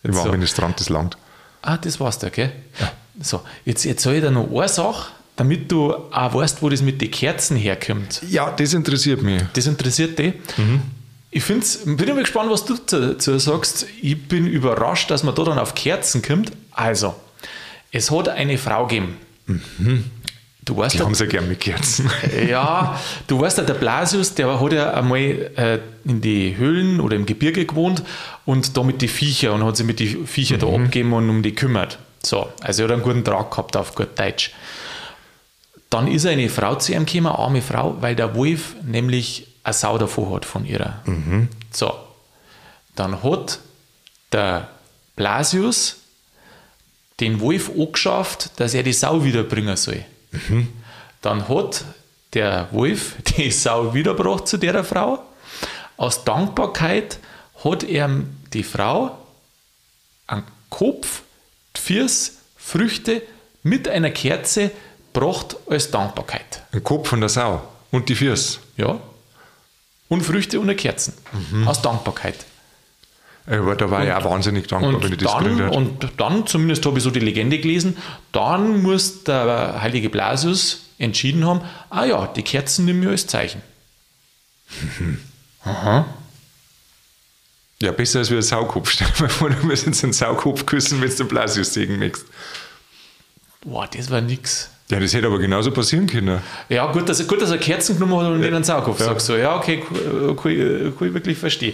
Ich 0.04 0.13
war 0.13 0.24
So. 0.26 0.32
Ministrant 0.32 0.80
des 0.80 0.89
Land. 0.89 1.18
Ah, 1.62 1.78
das 1.78 2.00
war's 2.00 2.20
da, 2.20 2.30
gell? 2.30 2.52
So, 3.21 3.41
jetzt 3.65 3.86
erzähle 3.86 4.17
ich 4.17 4.23
dir 4.23 4.32
noch 4.32 4.49
eine 4.51 4.67
Sache, 4.67 5.12
damit 5.36 5.71
du 5.71 5.93
auch 5.93 6.34
weißt, 6.34 6.62
wo 6.62 6.69
das 6.69 6.82
mit 6.82 7.01
den 7.01 7.12
Kerzen 7.12 7.58
herkommt. 7.58 8.21
Ja, 8.30 8.51
das 8.51 8.73
interessiert 8.73 9.21
mich. 9.21 9.41
Das 9.54 9.67
interessiert 9.67 10.17
dich. 10.17 10.34
Ich 11.32 11.43
find's, 11.43 11.80
bin 11.84 12.08
immer 12.08 12.21
gespannt, 12.21 12.49
was 12.49 12.65
du 12.65 12.75
dazu 12.75 13.38
sagst. 13.38 13.88
Ich 14.01 14.28
bin 14.28 14.47
überrascht, 14.47 15.12
dass 15.12 15.23
man 15.23 15.36
da 15.36 15.43
dann 15.43 15.60
auf 15.60 15.75
Kerzen 15.75 16.21
kommt. 16.21 16.51
Also, 16.71 17.15
es 17.91 18.10
hat 18.12 18.30
eine 18.30 18.58
Frau 18.58 18.88
gegeben. 18.88 19.17
Du 20.63 20.78
weißt 20.78 20.95
Die 20.95 20.99
ja, 20.99 21.06
haben 21.06 21.13
sie 21.13 21.28
gern 21.28 21.47
mit 21.47 21.60
Kerzen. 21.60 22.10
ja, 22.49 22.99
du 23.28 23.39
weißt 23.39 23.60
ja, 23.60 23.63
der 23.63 23.75
Blasius, 23.75 24.34
der 24.34 24.60
hat 24.60 24.73
ja 24.73 24.93
einmal 24.93 25.19
äh, 25.19 25.80
in 26.06 26.21
die 26.21 26.58
Höhlen 26.58 26.99
oder 26.99 27.15
im 27.15 27.28
Gebirge 27.28 27.65
gewohnt 27.65 28.01
und 28.45 28.75
da 28.75 28.82
mit 28.82 29.01
die 29.01 29.08
Viecher 29.08 29.54
und 29.54 29.63
hat 29.63 29.78
sich 29.78 29.86
mit 29.86 29.99
die 29.99 30.08
Viecher 30.25 30.58
da 30.58 30.67
abgegeben 30.67 31.13
und 31.13 31.30
um 31.30 31.43
die 31.43 31.54
kümmert. 31.54 31.99
So, 32.26 32.50
also 32.62 32.84
er 32.84 32.88
hat 32.88 32.94
einen 32.94 33.04
guten 33.04 33.24
Trag 33.24 33.52
gehabt 33.52 33.78
auf 33.78 33.94
gut 33.96 34.18
Deutsch. 34.18 34.52
Dann 35.90 36.08
ist 36.08 36.26
eine 36.26 36.50
Frau 36.50 36.76
zu 36.76 36.94
ihm 36.94 37.06
gekommen, 37.06 37.28
eine 37.28 37.38
arme 37.38 37.62
Frau, 37.62 37.96
weil 38.02 38.16
der 38.16 38.36
Wolf 38.36 38.76
nämlich 38.84 39.48
eine 39.64 39.74
Sau 39.74 39.98
davon 39.98 40.34
hat 40.34 40.46
von 40.46 40.66
ihrer. 40.66 41.02
So, 41.72 41.94
dann 42.96 43.22
hat 43.24 43.60
der 44.32 44.70
Blasius 45.16 45.98
den 47.20 47.40
Wolf 47.40 47.70
angeschafft, 47.70 48.60
dass 48.60 48.74
er 48.74 48.84
die 48.84 48.94
Sau 48.94 49.24
wiederbringen 49.24 49.78
soll. 49.78 50.04
Dann 51.22 51.48
hat 51.48 51.86
der 52.34 52.68
Wolf 52.72 53.16
die 53.38 53.52
Sau 53.52 53.94
wiedergebracht 53.94 54.48
zu 54.48 54.58
der 54.58 54.84
Frau. 54.84 55.24
Aus 55.98 56.24
Dankbarkeit 56.26 57.20
hat 57.64 57.84
er 57.84 58.10
die 58.52 58.64
Frau 58.64 59.18
einen 60.28 60.44
Kopf, 60.70 61.22
Füße, 61.86 62.32
Früchte 62.58 63.21
mit 63.62 63.88
einer 63.88 64.10
Kerze 64.10 64.71
gebracht 65.13 65.56
als 65.69 65.91
Dankbarkeit. 65.91 66.63
Ein 66.71 66.84
Kopf 66.84 67.10
von 67.10 67.19
der 67.19 67.30
Sau 67.30 67.62
und 67.91 68.10
die 68.10 68.15
Füße. 68.15 68.58
Ja. 68.78 69.00
Und 70.08 70.21
Früchte 70.24 70.60
und 70.60 70.76
Kerzen. 70.76 71.13
Aus 71.65 71.84
Dankbarkeit. 71.84 72.45
Aber 73.45 73.76
da 73.76 73.91
war 73.91 74.04
ich 74.04 74.12
auch 74.12 74.26
wahnsinnig 74.26 74.67
dankbar, 74.67 74.93
wenn 75.04 75.13
ich 75.13 75.19
Und 75.19 75.21
das 75.21 75.32
dann, 75.34 75.62
hat. 75.63 75.76
und 75.76 76.08
dann, 76.17 76.48
zumindest 76.48 76.84
habe 76.88 76.98
ich 76.98 77.04
so 77.04 77.12
die 77.12 77.19
Legende 77.19 77.60
gelesen, 77.60 77.98
dann 78.32 78.82
muss 78.82 79.24
der 79.24 79.80
heilige 79.80 80.10
Blasius 80.10 80.88
entschieden 80.98 81.45
haben, 81.45 81.62
ah 81.91 82.06
ja, 82.06 82.26
die 82.26 82.41
Kerzen 82.41 82.86
nehmen 82.86 83.04
wir 83.04 83.12
als 83.12 83.28
Zeichen. 83.28 83.62
Ja, 87.82 87.92
besser 87.92 88.20
als 88.20 88.32
wie 88.32 88.36
ein 88.36 88.42
Saukopf. 88.42 88.90
Stell 88.90 89.08
dir 89.08 89.14
mal 89.24 89.30
vor, 89.30 89.50
du 89.50 89.66
musst 89.66 89.86
jetzt 89.86 90.04
einen 90.04 90.14
Saukopf 90.14 90.66
küssen, 90.66 91.02
wenn 91.02 91.10
du 91.10 91.16
den 91.16 91.28
Blasius 91.28 91.74
sägen 91.74 92.00
möchtest. 92.00 92.28
Boah, 93.62 93.88
das 93.88 94.10
war 94.10 94.22
nix. 94.22 94.70
Ja, 94.91 95.00
das 95.00 95.15
hätte 95.15 95.26
aber 95.26 95.39
genauso 95.39 95.71
passieren 95.71 96.06
können. 96.06 96.41
Ja, 96.69 96.91
gut, 96.91 97.10
dass, 97.10 97.28
gut, 97.28 97.41
dass 97.41 97.50
er 97.50 97.58
Kerzen 97.58 97.98
genommen 97.98 98.24
hat 98.24 98.32
und 98.32 98.39
nicht 98.39 98.54
einen 98.54 98.63
Saukopf, 98.63 99.00
sagst 99.00 99.28
du. 99.30 99.34
Ja, 99.34 99.56
okay, 99.56 99.80
kann 99.80 100.38
kann 100.38 100.52
ich, 100.52 100.98
kann 100.98 101.08
ich 101.08 101.13
wirklich 101.13 101.38
verstehen. 101.39 101.74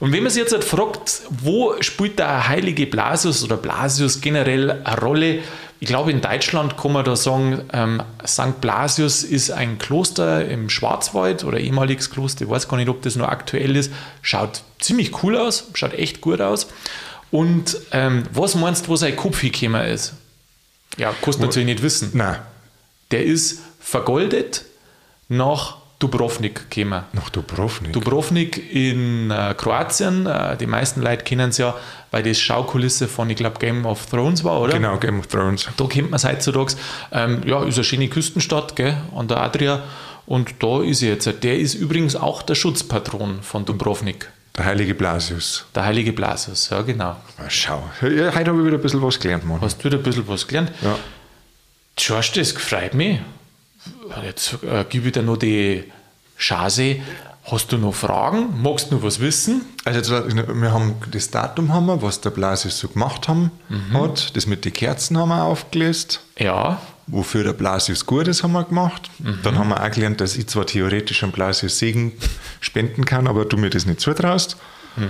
Und 0.00 0.12
wenn 0.12 0.22
man 0.22 0.32
sich 0.32 0.40
jetzt 0.40 0.54
halt 0.54 0.64
fragt, 0.64 1.22
wo 1.28 1.74
spielt 1.80 2.18
der 2.18 2.48
heilige 2.48 2.86
Blasius 2.86 3.44
oder 3.44 3.58
Blasius 3.58 4.22
generell 4.22 4.70
eine 4.70 5.00
Rolle? 5.00 5.40
Ich 5.80 5.88
glaube, 5.88 6.10
in 6.10 6.22
Deutschland 6.22 6.78
kann 6.78 6.92
man 6.92 7.04
da 7.04 7.14
sagen, 7.14 7.60
ähm, 7.74 8.02
St. 8.26 8.62
Blasius 8.62 9.22
ist 9.22 9.50
ein 9.50 9.76
Kloster 9.78 10.48
im 10.48 10.70
Schwarzwald 10.70 11.44
oder 11.44 11.60
ehemaliges 11.60 12.10
Kloster, 12.10 12.44
ich 12.46 12.50
weiß 12.50 12.68
gar 12.68 12.78
nicht, 12.78 12.88
ob 12.88 13.02
das 13.02 13.16
noch 13.16 13.28
aktuell 13.28 13.76
ist. 13.76 13.92
Schaut 14.22 14.62
ziemlich 14.78 15.22
cool 15.22 15.36
aus, 15.36 15.68
schaut 15.74 15.92
echt 15.92 16.22
gut 16.22 16.40
aus. 16.40 16.68
Und 17.30 17.76
ähm, 17.92 18.22
was 18.32 18.54
meinst 18.54 18.86
du, 18.86 18.92
wo 18.92 18.96
sein 18.96 19.14
Kopf 19.14 19.40
hingekommen 19.40 19.86
ist? 19.86 20.14
Ja, 20.96 21.14
kannst 21.22 21.38
du 21.40 21.44
natürlich 21.44 21.66
nicht 21.66 21.82
wissen. 21.82 22.10
Nein, 22.14 22.36
Der 23.10 23.24
ist 23.24 23.60
vergoldet 23.80 24.64
nach 25.28 25.76
Dubrovnik 25.98 26.70
gekommen. 26.70 27.04
nach 27.12 27.30
Dubrovnik. 27.30 27.92
Dubrovnik 27.92 28.74
in 28.74 29.30
äh, 29.30 29.54
Kroatien, 29.56 30.26
äh, 30.26 30.56
die 30.56 30.66
meisten 30.66 31.00
Leute 31.00 31.24
kennen 31.24 31.50
es 31.50 31.58
ja, 31.58 31.74
weil 32.10 32.22
das 32.22 32.38
Schaukulisse 32.38 33.08
von, 33.08 33.30
ich 33.30 33.36
glaube, 33.36 33.58
Game 33.58 33.86
of 33.86 34.04
Thrones 34.06 34.44
war, 34.44 34.60
oder? 34.60 34.74
genau, 34.74 34.98
Game 34.98 35.18
of 35.20 35.26
Thrones. 35.28 35.66
Da 35.76 35.84
kennt 35.86 36.10
man 36.10 36.16
es 36.18 36.24
heutzutage. 36.24 36.74
Ähm, 37.12 37.40
ja, 37.46 37.64
ist 37.64 37.76
eine 37.76 37.84
schöne 37.84 38.08
Küstenstadt, 38.08 38.76
gell, 38.76 38.96
an 39.14 39.28
der 39.28 39.38
Adria. 39.38 39.84
Und 40.26 40.62
da 40.62 40.82
ist 40.82 41.02
er 41.02 41.10
jetzt. 41.14 41.30
Der 41.42 41.58
ist 41.58 41.74
übrigens 41.74 42.14
auch 42.16 42.42
der 42.42 42.56
Schutzpatron 42.56 43.42
von 43.42 43.64
Dubrovnik. 43.64 44.30
Der 44.56 44.64
heilige 44.64 44.94
Blasius. 44.94 45.66
Der 45.74 45.84
heilige 45.84 46.12
Blasius, 46.12 46.70
ja 46.70 46.80
genau. 46.82 47.16
Mal 47.38 47.50
schau. 47.50 47.82
Ja, 48.02 48.34
heute 48.34 48.50
habe 48.50 48.60
ich 48.60 48.66
wieder 48.66 48.76
ein 48.76 48.82
bisschen 48.82 49.02
was 49.02 49.18
gelernt, 49.20 49.44
Mann. 49.44 49.60
Hast 49.60 49.78
du 49.78 49.84
wieder 49.84 49.98
ein 49.98 50.02
bisschen 50.02 50.26
was 50.28 50.46
gelernt? 50.46 50.72
Ja. 50.82 50.96
George, 51.96 52.30
das 52.36 52.52
freut 52.52 52.94
mich. 52.94 53.18
Jetzt 54.24 54.56
äh, 54.62 54.84
gebe 54.88 55.06
ich 55.08 55.12
dir 55.12 55.22
noch 55.22 55.36
die 55.36 55.84
Chance. 56.38 56.96
Hast 57.44 57.70
du 57.70 57.78
noch 57.78 57.94
Fragen? 57.94 58.60
Magst 58.62 58.90
du 58.90 58.96
noch 58.96 59.02
was 59.04 59.20
wissen? 59.20 59.62
Also 59.84 59.98
jetzt, 60.00 60.10
wir 60.34 60.72
haben 60.72 60.96
das 61.12 61.30
Datum, 61.30 61.72
haben 61.72 61.86
wir, 61.86 62.02
was 62.02 62.20
der 62.20 62.30
Blasius 62.30 62.78
so 62.78 62.88
gemacht 62.88 63.28
haben, 63.28 63.52
Mhm. 63.68 64.00
hat. 64.00 64.36
Das 64.36 64.46
mit 64.46 64.64
den 64.64 64.72
Kerzen 64.72 65.16
haben 65.18 65.28
wir 65.28 65.42
aufgelöst. 65.44 66.20
Ja, 66.38 66.80
Wofür 67.08 67.44
der 67.44 67.52
Blasius 67.52 68.04
gut 68.04 68.26
ist, 68.26 68.42
haben 68.42 68.52
wir 68.52 68.64
gemacht. 68.64 69.10
Mhm. 69.20 69.38
Dann 69.44 69.58
haben 69.58 69.68
wir 69.68 69.80
auch 69.82 69.90
gelernt, 69.90 70.20
dass 70.20 70.36
ich 70.36 70.48
zwar 70.48 70.66
theoretisch 70.66 71.22
am 71.22 71.30
Blasius 71.30 71.78
Segen 71.78 72.12
spenden 72.60 73.04
kann, 73.04 73.28
aber 73.28 73.44
du 73.44 73.56
mir 73.56 73.70
das 73.70 73.86
nicht 73.86 74.00
zutraust. 74.00 74.56
Ja, 74.96 75.06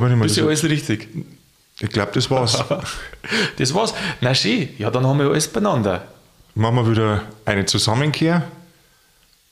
wenn 0.00 0.10
ich 0.12 0.16
mir 0.16 0.26
ist 0.26 0.36
ja 0.36 0.42
das, 0.44 0.48
alles 0.62 0.64
richtig. 0.64 1.08
ich 1.80 1.88
glaube, 1.90 2.12
das 2.14 2.30
war's. 2.30 2.62
Das 3.56 3.72
war's. 3.74 3.94
Na 4.20 4.34
schön, 4.34 4.68
ja, 4.78 4.90
dann 4.90 5.06
haben 5.06 5.18
wir 5.18 5.26
alles 5.30 5.48
beieinander. 5.48 6.06
Machen 6.54 6.76
wir 6.76 6.90
wieder 6.90 7.22
eine 7.46 7.64
Zusammenkehr 7.66 8.42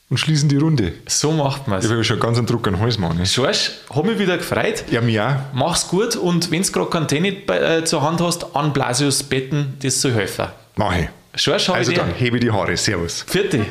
und 0.09 0.17
schließen 0.17 0.47
die 0.49 0.57
Runde. 0.57 0.93
So 1.07 1.31
macht 1.31 1.67
man 1.67 1.79
Ich 1.79 1.85
es. 1.85 1.91
habe 1.91 2.03
schon 2.03 2.19
ganz 2.19 2.37
einen 2.37 2.45
Druck 2.47 2.67
an 2.67 2.73
den 2.75 2.81
Hals, 2.81 2.97
Mann. 2.99 3.19
George, 3.23 3.71
hat 3.93 4.05
mich 4.05 4.19
wieder 4.19 4.37
gefreut. 4.37 4.83
Ja, 4.91 5.01
mir 5.01 5.25
auch. 5.25 5.55
Mach's 5.55 5.87
gut 5.87 6.15
und 6.15 6.51
wenn 6.51 6.61
du 6.61 6.71
gerade 6.71 6.89
keinen 6.89 7.07
Tennis 7.07 7.33
äh, 7.49 7.83
zur 7.83 8.03
Hand 8.03 8.21
hast, 8.21 8.55
an 8.55 8.71
Blasius 8.73 9.23
betten, 9.23 9.73
das 9.81 9.99
soll 10.01 10.13
helfen. 10.13 10.47
Mach 10.75 10.95
ich. 10.95 11.07
George, 11.43 11.63
habe 11.69 11.77
Also 11.79 11.91
dann, 11.91 12.13
hebe 12.13 12.39
die 12.39 12.51
Haare. 12.51 12.77
Servus. 12.77 13.25
Vierte. 13.27 13.65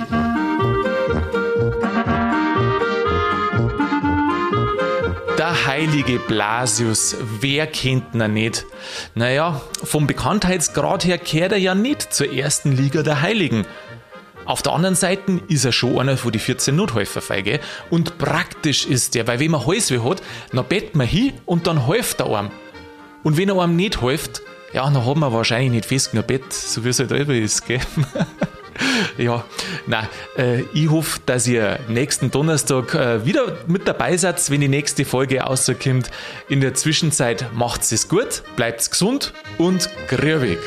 Der 5.38 5.66
heilige 5.66 6.18
Blasius, 6.18 7.16
wer 7.40 7.68
kennt 7.68 8.12
ihn 8.12 8.32
nicht? 8.32 8.66
Naja, 9.14 9.60
vom 9.84 10.08
Bekanntheitsgrad 10.08 11.04
her 11.04 11.18
kehrt 11.18 11.52
er 11.52 11.58
ja 11.58 11.76
nicht 11.76 12.12
zur 12.12 12.32
ersten 12.32 12.72
Liga 12.72 13.04
der 13.04 13.22
Heiligen. 13.22 13.64
Auf 14.46 14.62
der 14.62 14.72
anderen 14.72 14.96
Seite 14.96 15.40
ist 15.46 15.64
er 15.64 15.70
schon 15.70 16.00
einer 16.00 16.16
von 16.16 16.32
die 16.32 16.40
14 16.40 16.74
Nothelferfeige 16.74 17.60
und 17.88 18.18
praktisch 18.18 18.84
ist 18.84 19.14
der, 19.14 19.28
weil 19.28 19.38
wenn 19.38 19.52
man 19.52 19.64
Halsweh 19.64 20.00
hat, 20.00 20.22
dann 20.52 20.64
bett 20.64 20.96
man 20.96 21.06
hin 21.06 21.34
und 21.46 21.68
dann 21.68 21.86
hilft 21.86 22.18
er 22.18 22.36
einem. 22.36 22.50
Und 23.22 23.36
wenn 23.36 23.48
er 23.48 23.60
einem 23.60 23.76
nicht 23.76 24.00
hilft, 24.00 24.42
ja, 24.72 24.84
dann 24.84 25.04
hat 25.04 25.16
man 25.16 25.32
wahrscheinlich 25.32 25.70
nicht 25.70 25.86
fest 25.86 26.12
genug 26.12 26.26
Bett, 26.26 26.52
so 26.52 26.84
wie 26.84 26.90
es 26.90 26.98
halt 26.98 27.12
immer 27.12 27.34
ist, 27.34 27.66
gell? 27.66 27.80
ja, 29.18 29.44
na, 29.86 30.08
äh, 30.36 30.62
ich 30.72 30.90
hoffe, 30.90 31.20
dass 31.26 31.46
ihr 31.46 31.80
nächsten 31.88 32.30
Donnerstag 32.30 32.94
äh, 32.94 33.24
wieder 33.24 33.58
mit 33.66 33.86
dabei 33.86 34.16
seid, 34.16 34.50
wenn 34.50 34.60
die 34.60 34.68
nächste 34.68 35.04
Folge 35.04 35.40
rauskommt. 35.40 36.10
In 36.48 36.60
der 36.60 36.74
Zwischenzeit 36.74 37.46
macht's 37.54 37.92
es 37.92 38.08
gut, 38.08 38.42
bleibt's 38.56 38.90
gesund 38.90 39.32
und 39.58 39.88
grübig. 40.08 40.58